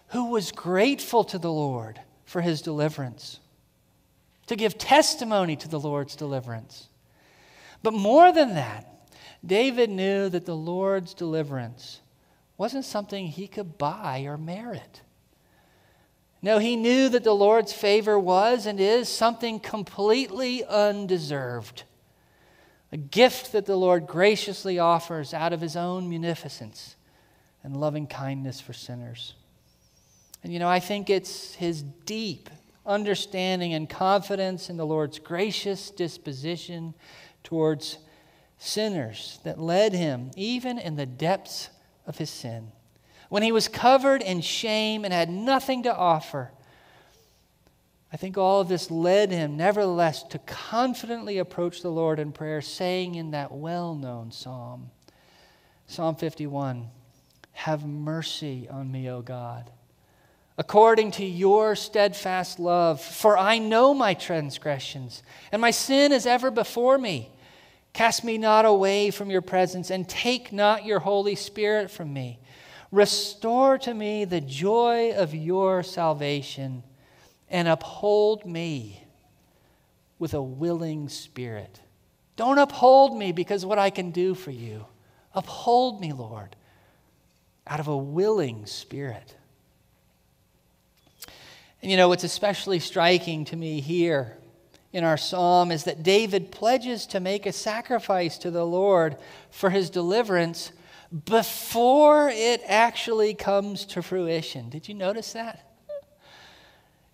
who 0.08 0.30
was 0.30 0.52
grateful 0.52 1.24
to 1.24 1.38
the 1.38 1.50
Lord 1.50 2.00
for 2.24 2.40
his 2.40 2.60
deliverance, 2.60 3.40
to 4.46 4.54
give 4.54 4.78
testimony 4.78 5.56
to 5.56 5.68
the 5.68 5.80
Lord's 5.80 6.14
deliverance. 6.14 6.88
But 7.82 7.94
more 7.94 8.32
than 8.32 8.54
that, 8.54 8.86
David 9.44 9.90
knew 9.90 10.28
that 10.28 10.46
the 10.46 10.56
Lord's 10.56 11.14
deliverance 11.14 12.00
wasn't 12.58 12.84
something 12.84 13.26
he 13.26 13.46
could 13.46 13.78
buy 13.78 14.20
or 14.20 14.36
merit. 14.36 15.02
No, 16.42 16.58
he 16.58 16.76
knew 16.76 17.08
that 17.08 17.24
the 17.24 17.34
Lord's 17.34 17.72
favor 17.72 18.18
was 18.18 18.66
and 18.66 18.78
is 18.78 19.08
something 19.08 19.58
completely 19.58 20.64
undeserved. 20.64 21.84
a 22.92 22.96
gift 22.96 23.52
that 23.52 23.66
the 23.66 23.76
Lord 23.76 24.06
graciously 24.06 24.78
offers 24.78 25.34
out 25.34 25.52
of 25.52 25.60
his 25.60 25.76
own 25.76 26.08
munificence 26.08 26.94
and 27.64 27.76
loving 27.76 28.06
kindness 28.06 28.60
for 28.60 28.72
sinners. 28.72 29.34
And 30.44 30.52
you 30.52 30.60
know, 30.60 30.68
I 30.68 30.78
think 30.78 31.10
it's 31.10 31.54
his 31.54 31.82
deep 31.82 32.48
understanding 32.86 33.74
and 33.74 33.90
confidence 33.90 34.70
in 34.70 34.76
the 34.76 34.86
Lord's 34.86 35.18
gracious 35.18 35.90
disposition 35.90 36.94
towards 37.42 37.98
sinners 38.56 39.40
that 39.42 39.58
led 39.58 39.92
him, 39.92 40.30
even 40.36 40.78
in 40.78 40.94
the 40.94 41.06
depths 41.06 41.70
of 42.06 42.18
his 42.18 42.30
sin. 42.30 42.72
When 43.28 43.42
he 43.42 43.52
was 43.52 43.68
covered 43.68 44.22
in 44.22 44.40
shame 44.40 45.04
and 45.04 45.12
had 45.12 45.28
nothing 45.28 45.82
to 45.82 45.94
offer, 45.94 46.52
I 48.12 48.16
think 48.16 48.38
all 48.38 48.60
of 48.60 48.68
this 48.68 48.90
led 48.90 49.32
him, 49.32 49.56
nevertheless, 49.56 50.22
to 50.24 50.38
confidently 50.38 51.38
approach 51.38 51.82
the 51.82 51.90
Lord 51.90 52.18
in 52.18 52.32
prayer, 52.32 52.60
saying 52.60 53.16
in 53.16 53.32
that 53.32 53.52
well 53.52 53.94
known 53.94 54.30
psalm, 54.30 54.90
Psalm 55.86 56.14
51, 56.16 56.88
Have 57.52 57.84
mercy 57.84 58.68
on 58.70 58.90
me, 58.90 59.10
O 59.10 59.22
God, 59.22 59.70
according 60.56 61.10
to 61.12 61.24
your 61.24 61.74
steadfast 61.74 62.58
love, 62.58 63.00
for 63.00 63.36
I 63.36 63.58
know 63.58 63.92
my 63.92 64.14
transgressions, 64.14 65.22
and 65.50 65.60
my 65.60 65.70
sin 65.72 66.12
is 66.12 66.26
ever 66.26 66.50
before 66.50 66.98
me. 66.98 67.30
Cast 67.96 68.24
me 68.24 68.36
not 68.36 68.66
away 68.66 69.10
from 69.10 69.30
your 69.30 69.40
presence, 69.40 69.88
and 69.88 70.06
take 70.06 70.52
not 70.52 70.84
your 70.84 70.98
Holy 70.98 71.34
Spirit 71.34 71.90
from 71.90 72.12
me. 72.12 72.38
Restore 72.92 73.78
to 73.78 73.94
me 73.94 74.26
the 74.26 74.42
joy 74.42 75.14
of 75.16 75.34
your 75.34 75.82
salvation, 75.82 76.82
and 77.48 77.66
uphold 77.66 78.44
me 78.44 79.02
with 80.18 80.34
a 80.34 80.42
willing 80.42 81.08
spirit. 81.08 81.80
Don't 82.36 82.58
uphold 82.58 83.16
me 83.16 83.32
because 83.32 83.64
what 83.64 83.78
I 83.78 83.88
can 83.88 84.10
do 84.10 84.34
for 84.34 84.50
you. 84.50 84.84
Uphold 85.32 85.98
me, 85.98 86.12
Lord, 86.12 86.54
out 87.66 87.80
of 87.80 87.88
a 87.88 87.96
willing 87.96 88.66
spirit. 88.66 89.34
And 91.80 91.90
you 91.90 91.96
know, 91.96 92.10
what's 92.10 92.24
especially 92.24 92.78
striking 92.78 93.46
to 93.46 93.56
me 93.56 93.80
here 93.80 94.36
in 94.92 95.04
our 95.04 95.16
psalm 95.16 95.70
is 95.70 95.84
that 95.84 96.02
David 96.02 96.50
pledges 96.50 97.06
to 97.06 97.20
make 97.20 97.46
a 97.46 97.52
sacrifice 97.52 98.38
to 98.38 98.50
the 98.50 98.64
Lord 98.64 99.16
for 99.50 99.70
his 99.70 99.90
deliverance 99.90 100.72
before 101.24 102.30
it 102.30 102.62
actually 102.66 103.34
comes 103.34 103.84
to 103.86 104.02
fruition. 104.02 104.68
Did 104.70 104.88
you 104.88 104.94
notice 104.94 105.32
that? 105.32 105.62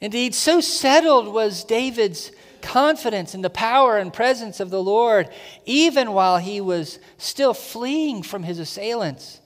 Indeed, 0.00 0.34
so 0.34 0.60
settled 0.60 1.32
was 1.32 1.64
David's 1.64 2.32
confidence 2.60 3.34
in 3.34 3.42
the 3.42 3.50
power 3.50 3.98
and 3.98 4.12
presence 4.12 4.58
of 4.58 4.70
the 4.70 4.82
Lord, 4.82 5.28
even 5.64 6.12
while 6.12 6.38
he 6.38 6.60
was 6.60 6.98
still 7.18 7.54
fleeing 7.54 8.22
from 8.22 8.42
his 8.42 8.58
assailants, 8.58 9.40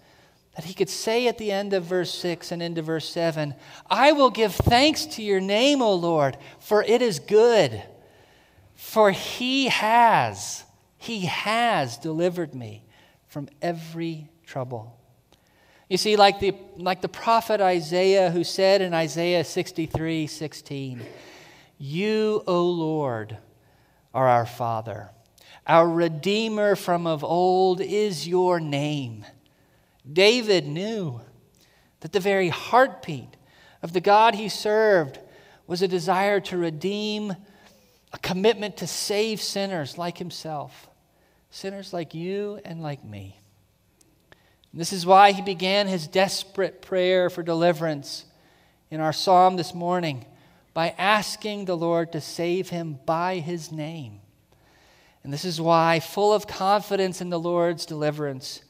that 0.54 0.64
he 0.64 0.72
could 0.72 0.88
say 0.88 1.28
at 1.28 1.36
the 1.36 1.52
end 1.52 1.74
of 1.74 1.84
verse 1.84 2.12
6 2.14 2.52
and 2.52 2.62
into 2.62 2.80
verse 2.80 3.08
7 3.08 3.54
I 3.90 4.12
will 4.12 4.30
give 4.30 4.54
thanks 4.54 5.04
to 5.06 5.22
your 5.22 5.40
name, 5.40 5.82
O 5.82 5.94
Lord, 5.94 6.38
for 6.58 6.82
it 6.82 7.02
is 7.02 7.18
good 7.18 7.82
for 8.76 9.10
he 9.10 9.68
has, 9.68 10.64
he 10.98 11.20
has 11.20 11.96
delivered 11.96 12.54
me 12.54 12.84
from 13.26 13.48
every 13.60 14.28
trouble. 14.44 14.96
You 15.88 15.96
see, 15.96 16.16
like 16.16 16.40
the, 16.40 16.54
like 16.76 17.00
the 17.00 17.08
prophet 17.08 17.60
Isaiah, 17.60 18.30
who 18.30 18.44
said 18.44 18.82
in 18.82 18.92
Isaiah 18.92 19.44
63 19.44 20.26
16, 20.26 21.00
You, 21.78 22.42
O 22.46 22.66
Lord, 22.66 23.38
are 24.12 24.28
our 24.28 24.46
Father. 24.46 25.10
Our 25.66 25.88
Redeemer 25.88 26.76
from 26.76 27.06
of 27.06 27.24
old 27.24 27.80
is 27.80 28.28
your 28.28 28.60
name. 28.60 29.24
David 30.10 30.66
knew 30.66 31.20
that 32.00 32.12
the 32.12 32.20
very 32.20 32.50
heartbeat 32.50 33.36
of 33.82 33.92
the 33.92 34.00
God 34.00 34.34
he 34.34 34.48
served 34.48 35.18
was 35.66 35.82
a 35.82 35.88
desire 35.88 36.40
to 36.40 36.56
redeem 36.56 37.34
a 38.16 38.18
commitment 38.20 38.78
to 38.78 38.86
save 38.86 39.42
sinners 39.42 39.98
like 39.98 40.16
himself, 40.16 40.88
sinners 41.50 41.92
like 41.92 42.14
you 42.14 42.58
and 42.64 42.82
like 42.82 43.04
me. 43.04 43.38
And 44.72 44.80
this 44.80 44.92
is 44.92 45.04
why 45.04 45.32
he 45.32 45.42
began 45.42 45.86
his 45.86 46.08
desperate 46.08 46.80
prayer 46.80 47.28
for 47.28 47.42
deliverance 47.42 48.24
in 48.90 49.00
our 49.00 49.12
psalm 49.12 49.56
this 49.56 49.74
morning 49.74 50.24
by 50.72 50.94
asking 50.96 51.66
the 51.66 51.76
Lord 51.76 52.12
to 52.12 52.20
save 52.22 52.70
him 52.70 52.98
by 53.04 53.36
his 53.36 53.70
name. 53.70 54.20
And 55.22 55.30
this 55.30 55.44
is 55.44 55.60
why, 55.60 56.00
full 56.00 56.32
of 56.32 56.46
confidence 56.46 57.20
in 57.20 57.28
the 57.28 57.40
Lord's 57.40 57.84
deliverance, 57.84 58.62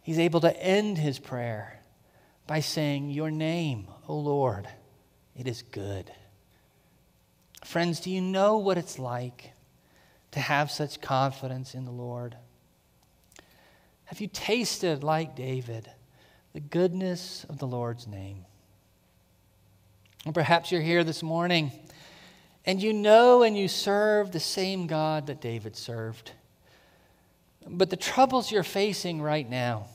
he's 0.00 0.18
able 0.18 0.40
to 0.40 0.62
end 0.62 0.96
his 0.96 1.18
prayer 1.18 1.80
by 2.46 2.60
saying, 2.60 3.10
Your 3.10 3.30
name, 3.30 3.88
O 4.06 4.16
Lord, 4.16 4.66
it 5.36 5.46
is 5.46 5.60
good. 5.60 6.10
Friends, 7.64 8.00
do 8.00 8.10
you 8.10 8.20
know 8.20 8.58
what 8.58 8.78
it's 8.78 8.98
like 8.98 9.52
to 10.30 10.40
have 10.40 10.70
such 10.70 11.00
confidence 11.00 11.74
in 11.74 11.84
the 11.84 11.90
Lord? 11.90 12.36
Have 14.04 14.20
you 14.20 14.28
tasted, 14.28 15.02
like 15.02 15.36
David, 15.36 15.90
the 16.54 16.60
goodness 16.60 17.44
of 17.48 17.58
the 17.58 17.66
Lord's 17.66 18.06
name? 18.06 18.44
And 20.24 20.34
perhaps 20.34 20.72
you're 20.72 20.80
here 20.80 21.04
this 21.04 21.22
morning 21.22 21.72
and 22.64 22.82
you 22.82 22.92
know 22.92 23.42
and 23.42 23.56
you 23.56 23.66
serve 23.66 24.30
the 24.30 24.40
same 24.40 24.86
God 24.86 25.26
that 25.28 25.40
David 25.40 25.76
served. 25.76 26.32
But 27.66 27.90
the 27.90 27.96
troubles 27.96 28.52
you're 28.52 28.62
facing 28.62 29.22
right 29.22 29.48
now 29.48 29.86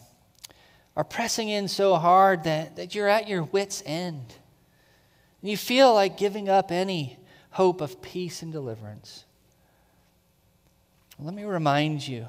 are 0.95 1.04
pressing 1.04 1.49
in 1.49 1.67
so 1.67 1.95
hard 1.95 2.43
that, 2.43 2.76
that 2.76 2.95
you're 2.95 3.08
at 3.08 3.28
your 3.28 3.43
wits' 3.43 3.84
end. 3.86 4.36
And 5.41 5.52
you 5.52 5.58
feel 5.58 5.93
like 5.93 6.17
giving 6.17 6.49
up 6.49 6.71
any 6.71 7.17
hope 7.54 7.82
of 7.82 8.02
peace 8.02 8.42
and 8.42 8.52
deliverance. 8.52 9.26
Let 11.20 11.36
me 11.36 11.44
remind 11.44 12.08
you 12.08 12.26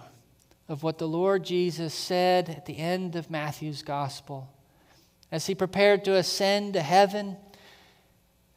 of 0.68 0.82
what 0.82 0.98
the 0.98 1.08
Lord 1.08 1.44
Jesus 1.44 1.94
said 1.94 2.50
at 2.50 2.66
the 2.66 2.76
end 2.76 3.16
of 3.16 3.30
Matthew's 3.30 3.82
gospel 3.82 4.50
as 5.32 5.46
he 5.46 5.54
prepared 5.54 6.04
to 6.04 6.14
ascend 6.14 6.74
to 6.74 6.82
heaven, 6.82 7.38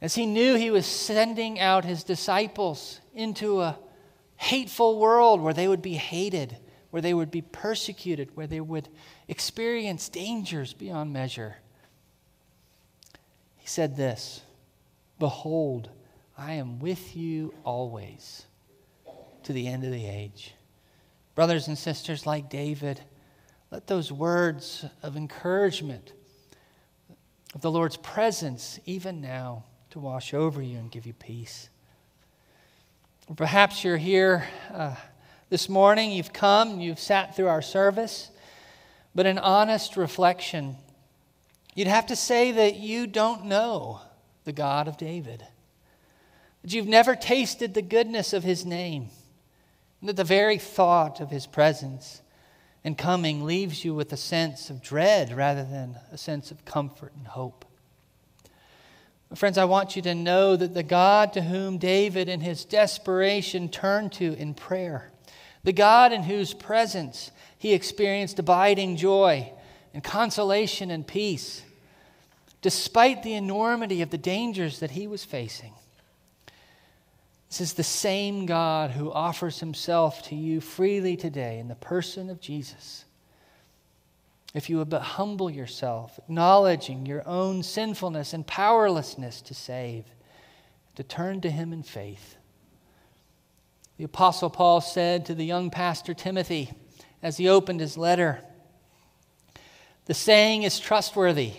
as 0.02 0.14
he 0.14 0.26
knew 0.26 0.54
he 0.56 0.70
was 0.70 0.84
sending 0.84 1.58
out 1.58 1.86
his 1.86 2.04
disciples 2.04 3.00
into 3.14 3.62
a 3.62 3.78
hateful 4.36 4.98
world 4.98 5.40
where 5.40 5.54
they 5.54 5.68
would 5.68 5.82
be 5.82 5.94
hated, 5.94 6.58
where 6.90 7.02
they 7.02 7.14
would 7.14 7.30
be 7.30 7.42
persecuted, 7.42 8.36
where 8.36 8.46
they 8.46 8.60
would 8.60 8.90
experience 9.26 10.10
dangers 10.10 10.74
beyond 10.74 11.14
measure. 11.14 11.56
He 13.56 13.66
said 13.66 13.96
this 13.96 14.42
Behold, 15.18 15.88
I 16.38 16.52
am 16.52 16.78
with 16.78 17.16
you 17.16 17.52
always 17.64 18.46
to 19.42 19.52
the 19.52 19.66
end 19.66 19.82
of 19.82 19.90
the 19.90 20.06
age. 20.06 20.54
Brothers 21.34 21.66
and 21.66 21.76
sisters, 21.76 22.26
like 22.26 22.48
David, 22.48 23.00
let 23.72 23.88
those 23.88 24.12
words 24.12 24.84
of 25.02 25.16
encouragement, 25.16 26.12
of 27.56 27.60
the 27.60 27.72
Lord's 27.72 27.96
presence, 27.96 28.78
even 28.86 29.20
now, 29.20 29.64
to 29.90 29.98
wash 29.98 30.32
over 30.32 30.62
you 30.62 30.78
and 30.78 30.92
give 30.92 31.06
you 31.06 31.12
peace. 31.12 31.70
Perhaps 33.34 33.82
you're 33.82 33.96
here 33.96 34.46
uh, 34.72 34.94
this 35.50 35.68
morning, 35.68 36.12
you've 36.12 36.32
come, 36.32 36.78
you've 36.78 37.00
sat 37.00 37.34
through 37.34 37.48
our 37.48 37.62
service, 37.62 38.30
but 39.12 39.26
in 39.26 39.38
honest 39.38 39.96
reflection, 39.96 40.76
you'd 41.74 41.88
have 41.88 42.06
to 42.06 42.14
say 42.16 42.52
that 42.52 42.76
you 42.76 43.08
don't 43.08 43.46
know 43.46 44.02
the 44.44 44.52
God 44.52 44.86
of 44.86 44.96
David 44.96 45.44
that 46.62 46.72
you've 46.72 46.86
never 46.86 47.14
tasted 47.14 47.74
the 47.74 47.82
goodness 47.82 48.32
of 48.32 48.44
his 48.44 48.64
name, 48.66 49.08
and 50.00 50.08
that 50.08 50.16
the 50.16 50.24
very 50.24 50.58
thought 50.58 51.20
of 51.20 51.30
his 51.30 51.46
presence 51.46 52.22
and 52.84 52.96
coming 52.96 53.44
leaves 53.44 53.84
you 53.84 53.94
with 53.94 54.12
a 54.12 54.16
sense 54.16 54.70
of 54.70 54.82
dread 54.82 55.32
rather 55.32 55.64
than 55.64 55.96
a 56.12 56.18
sense 56.18 56.50
of 56.50 56.64
comfort 56.64 57.12
and 57.16 57.26
hope. 57.26 57.64
Friends, 59.34 59.58
I 59.58 59.66
want 59.66 59.94
you 59.94 60.00
to 60.02 60.14
know 60.14 60.56
that 60.56 60.72
the 60.72 60.82
God 60.82 61.34
to 61.34 61.42
whom 61.42 61.76
David 61.76 62.30
in 62.30 62.40
his 62.40 62.64
desperation 62.64 63.68
turned 63.68 64.12
to 64.12 64.32
in 64.34 64.54
prayer, 64.54 65.10
the 65.64 65.72
God 65.72 66.12
in 66.14 66.22
whose 66.22 66.54
presence 66.54 67.30
he 67.58 67.74
experienced 67.74 68.38
abiding 68.38 68.96
joy 68.96 69.52
and 69.92 70.02
consolation 70.02 70.90
and 70.90 71.06
peace, 71.06 71.62
despite 72.62 73.22
the 73.22 73.34
enormity 73.34 74.00
of 74.00 74.08
the 74.08 74.16
dangers 74.16 74.80
that 74.80 74.92
he 74.92 75.06
was 75.06 75.24
facing, 75.24 75.74
this 77.48 77.60
is 77.62 77.72
the 77.74 77.82
same 77.82 78.44
God 78.44 78.90
who 78.90 79.10
offers 79.10 79.60
himself 79.60 80.22
to 80.28 80.34
you 80.34 80.60
freely 80.60 81.16
today 81.16 81.58
in 81.58 81.68
the 81.68 81.74
person 81.74 82.28
of 82.28 82.40
Jesus. 82.40 83.06
If 84.54 84.68
you 84.68 84.78
would 84.78 84.90
but 84.90 85.02
humble 85.02 85.50
yourself, 85.50 86.18
acknowledging 86.18 87.06
your 87.06 87.26
own 87.26 87.62
sinfulness 87.62 88.34
and 88.34 88.46
powerlessness 88.46 89.40
to 89.42 89.54
save, 89.54 90.04
to 90.96 91.02
turn 91.02 91.40
to 91.42 91.50
him 91.50 91.72
in 91.72 91.82
faith. 91.82 92.36
The 93.96 94.04
Apostle 94.04 94.50
Paul 94.50 94.80
said 94.80 95.26
to 95.26 95.34
the 95.34 95.44
young 95.44 95.70
pastor 95.70 96.14
Timothy 96.14 96.70
as 97.22 97.38
he 97.38 97.48
opened 97.48 97.80
his 97.80 97.96
letter 97.96 98.40
The 100.04 100.14
saying 100.14 100.64
is 100.64 100.78
trustworthy 100.78 101.52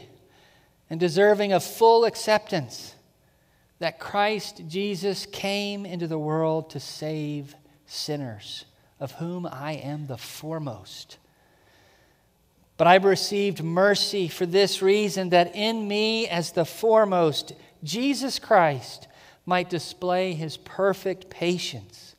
and 0.90 1.00
deserving 1.00 1.52
of 1.52 1.64
full 1.64 2.06
acceptance 2.06 2.96
that 3.80 4.00
Christ 4.00 4.64
Jesus 4.68 5.26
came 5.26 5.86
into 5.86 6.08
the 6.08 6.20
world 6.20 6.70
to 6.72 6.80
save 6.80 7.56
sinners, 7.86 8.66
of 9.00 9.14
whom 9.14 9.46
I 9.46 9.74
am 9.74 10.08
the 10.08 10.18
foremost. 10.18 11.18
But 12.78 12.88
I've 12.88 13.06
received 13.06 13.64
mercy 13.64 14.28
for 14.28 14.46
this 14.46 14.82
reason 14.82 15.30
that 15.30 15.56
in 15.56 15.88
me, 15.88 16.28
as 16.28 16.52
the 16.52 16.66
foremost, 16.66 17.54
Jesus 17.84 18.40
Christ 18.40 19.08
might 19.46 19.70
display 19.70 20.34
his 20.34 20.58
perfect 20.58 21.30
patience 21.30 22.16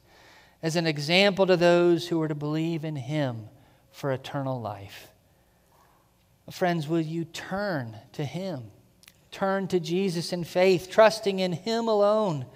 as 0.62 0.76
an 0.76 0.86
example 0.86 1.46
to 1.46 1.56
those 1.56 2.08
who 2.08 2.20
are 2.20 2.28
to 2.28 2.34
believe 2.34 2.84
in 2.84 2.96
him 2.96 3.48
for 3.92 4.12
eternal 4.12 4.60
life. 4.60 5.08
Friends, 6.50 6.88
will 6.88 7.00
you 7.00 7.24
turn 7.24 7.96
to 8.12 8.24
him? 8.24 8.70
Turn 9.30 9.68
to 9.68 9.78
Jesus 9.78 10.32
in 10.32 10.44
faith, 10.44 10.88
trusting 10.90 11.38
in 11.38 11.52
him 11.52 11.88
alone 11.88 12.46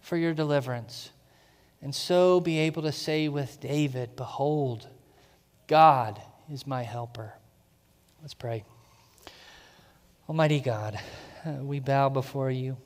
for 0.00 0.16
your 0.16 0.32
deliverance. 0.32 1.10
And 1.82 1.94
so 1.94 2.40
be 2.40 2.58
able 2.58 2.82
to 2.82 2.92
say 2.92 3.28
with 3.28 3.60
David, 3.60 4.16
Behold, 4.16 4.86
God 5.66 6.20
is 6.52 6.66
my 6.66 6.82
helper. 6.82 7.34
Let's 8.20 8.34
pray. 8.34 8.64
Almighty 10.28 10.60
God, 10.60 11.00
uh, 11.44 11.52
we 11.62 11.80
bow 11.80 12.08
before 12.08 12.50
you. 12.50 12.76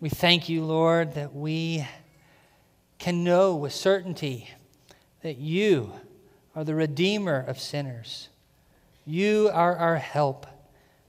We 0.00 0.08
thank 0.08 0.48
you, 0.48 0.64
Lord, 0.64 1.14
that 1.14 1.34
we 1.34 1.86
can 2.98 3.22
know 3.22 3.54
with 3.54 3.72
certainty 3.72 4.48
that 5.22 5.36
you 5.38 5.92
are 6.54 6.64
the 6.64 6.74
Redeemer 6.74 7.44
of 7.46 7.60
sinners. 7.60 8.28
You 9.04 9.50
are 9.52 9.76
our 9.76 9.96
help. 9.96 10.46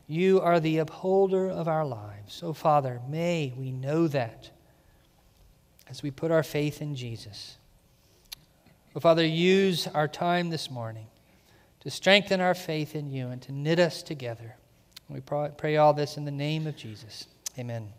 You 0.08 0.40
are 0.40 0.60
the 0.60 0.78
upholder 0.78 1.50
of 1.50 1.68
our 1.68 1.86
lives. 1.86 2.34
So, 2.34 2.54
Father, 2.54 3.02
may 3.08 3.54
we 3.58 3.72
know 3.72 4.08
that 4.08 4.50
as 5.90 6.02
we 6.02 6.12
put 6.12 6.32
our 6.32 6.44
faith 6.44 6.82
in 6.82 6.96
Jesus. 6.96 7.58
Oh, 8.96 9.00
Father, 9.00 9.26
use 9.26 9.88
our 9.88 10.08
time 10.08 10.50
this 10.50 10.72
morning 10.72 11.08
to 11.82 11.90
strengthen 11.90 12.42
our 12.42 12.56
faith 12.56 12.96
in 12.96 13.10
you 13.12 13.28
and 13.28 13.42
to 13.44 13.52
knit 13.52 13.80
us 13.80 14.02
together. 14.02 14.56
We 15.10 15.22
pray 15.22 15.78
all 15.78 15.94
this 15.94 16.18
in 16.18 16.26
the 16.26 16.32
name 16.32 16.68
of 16.68 16.76
Jesus. 16.76 17.28
Amen. 17.58 17.90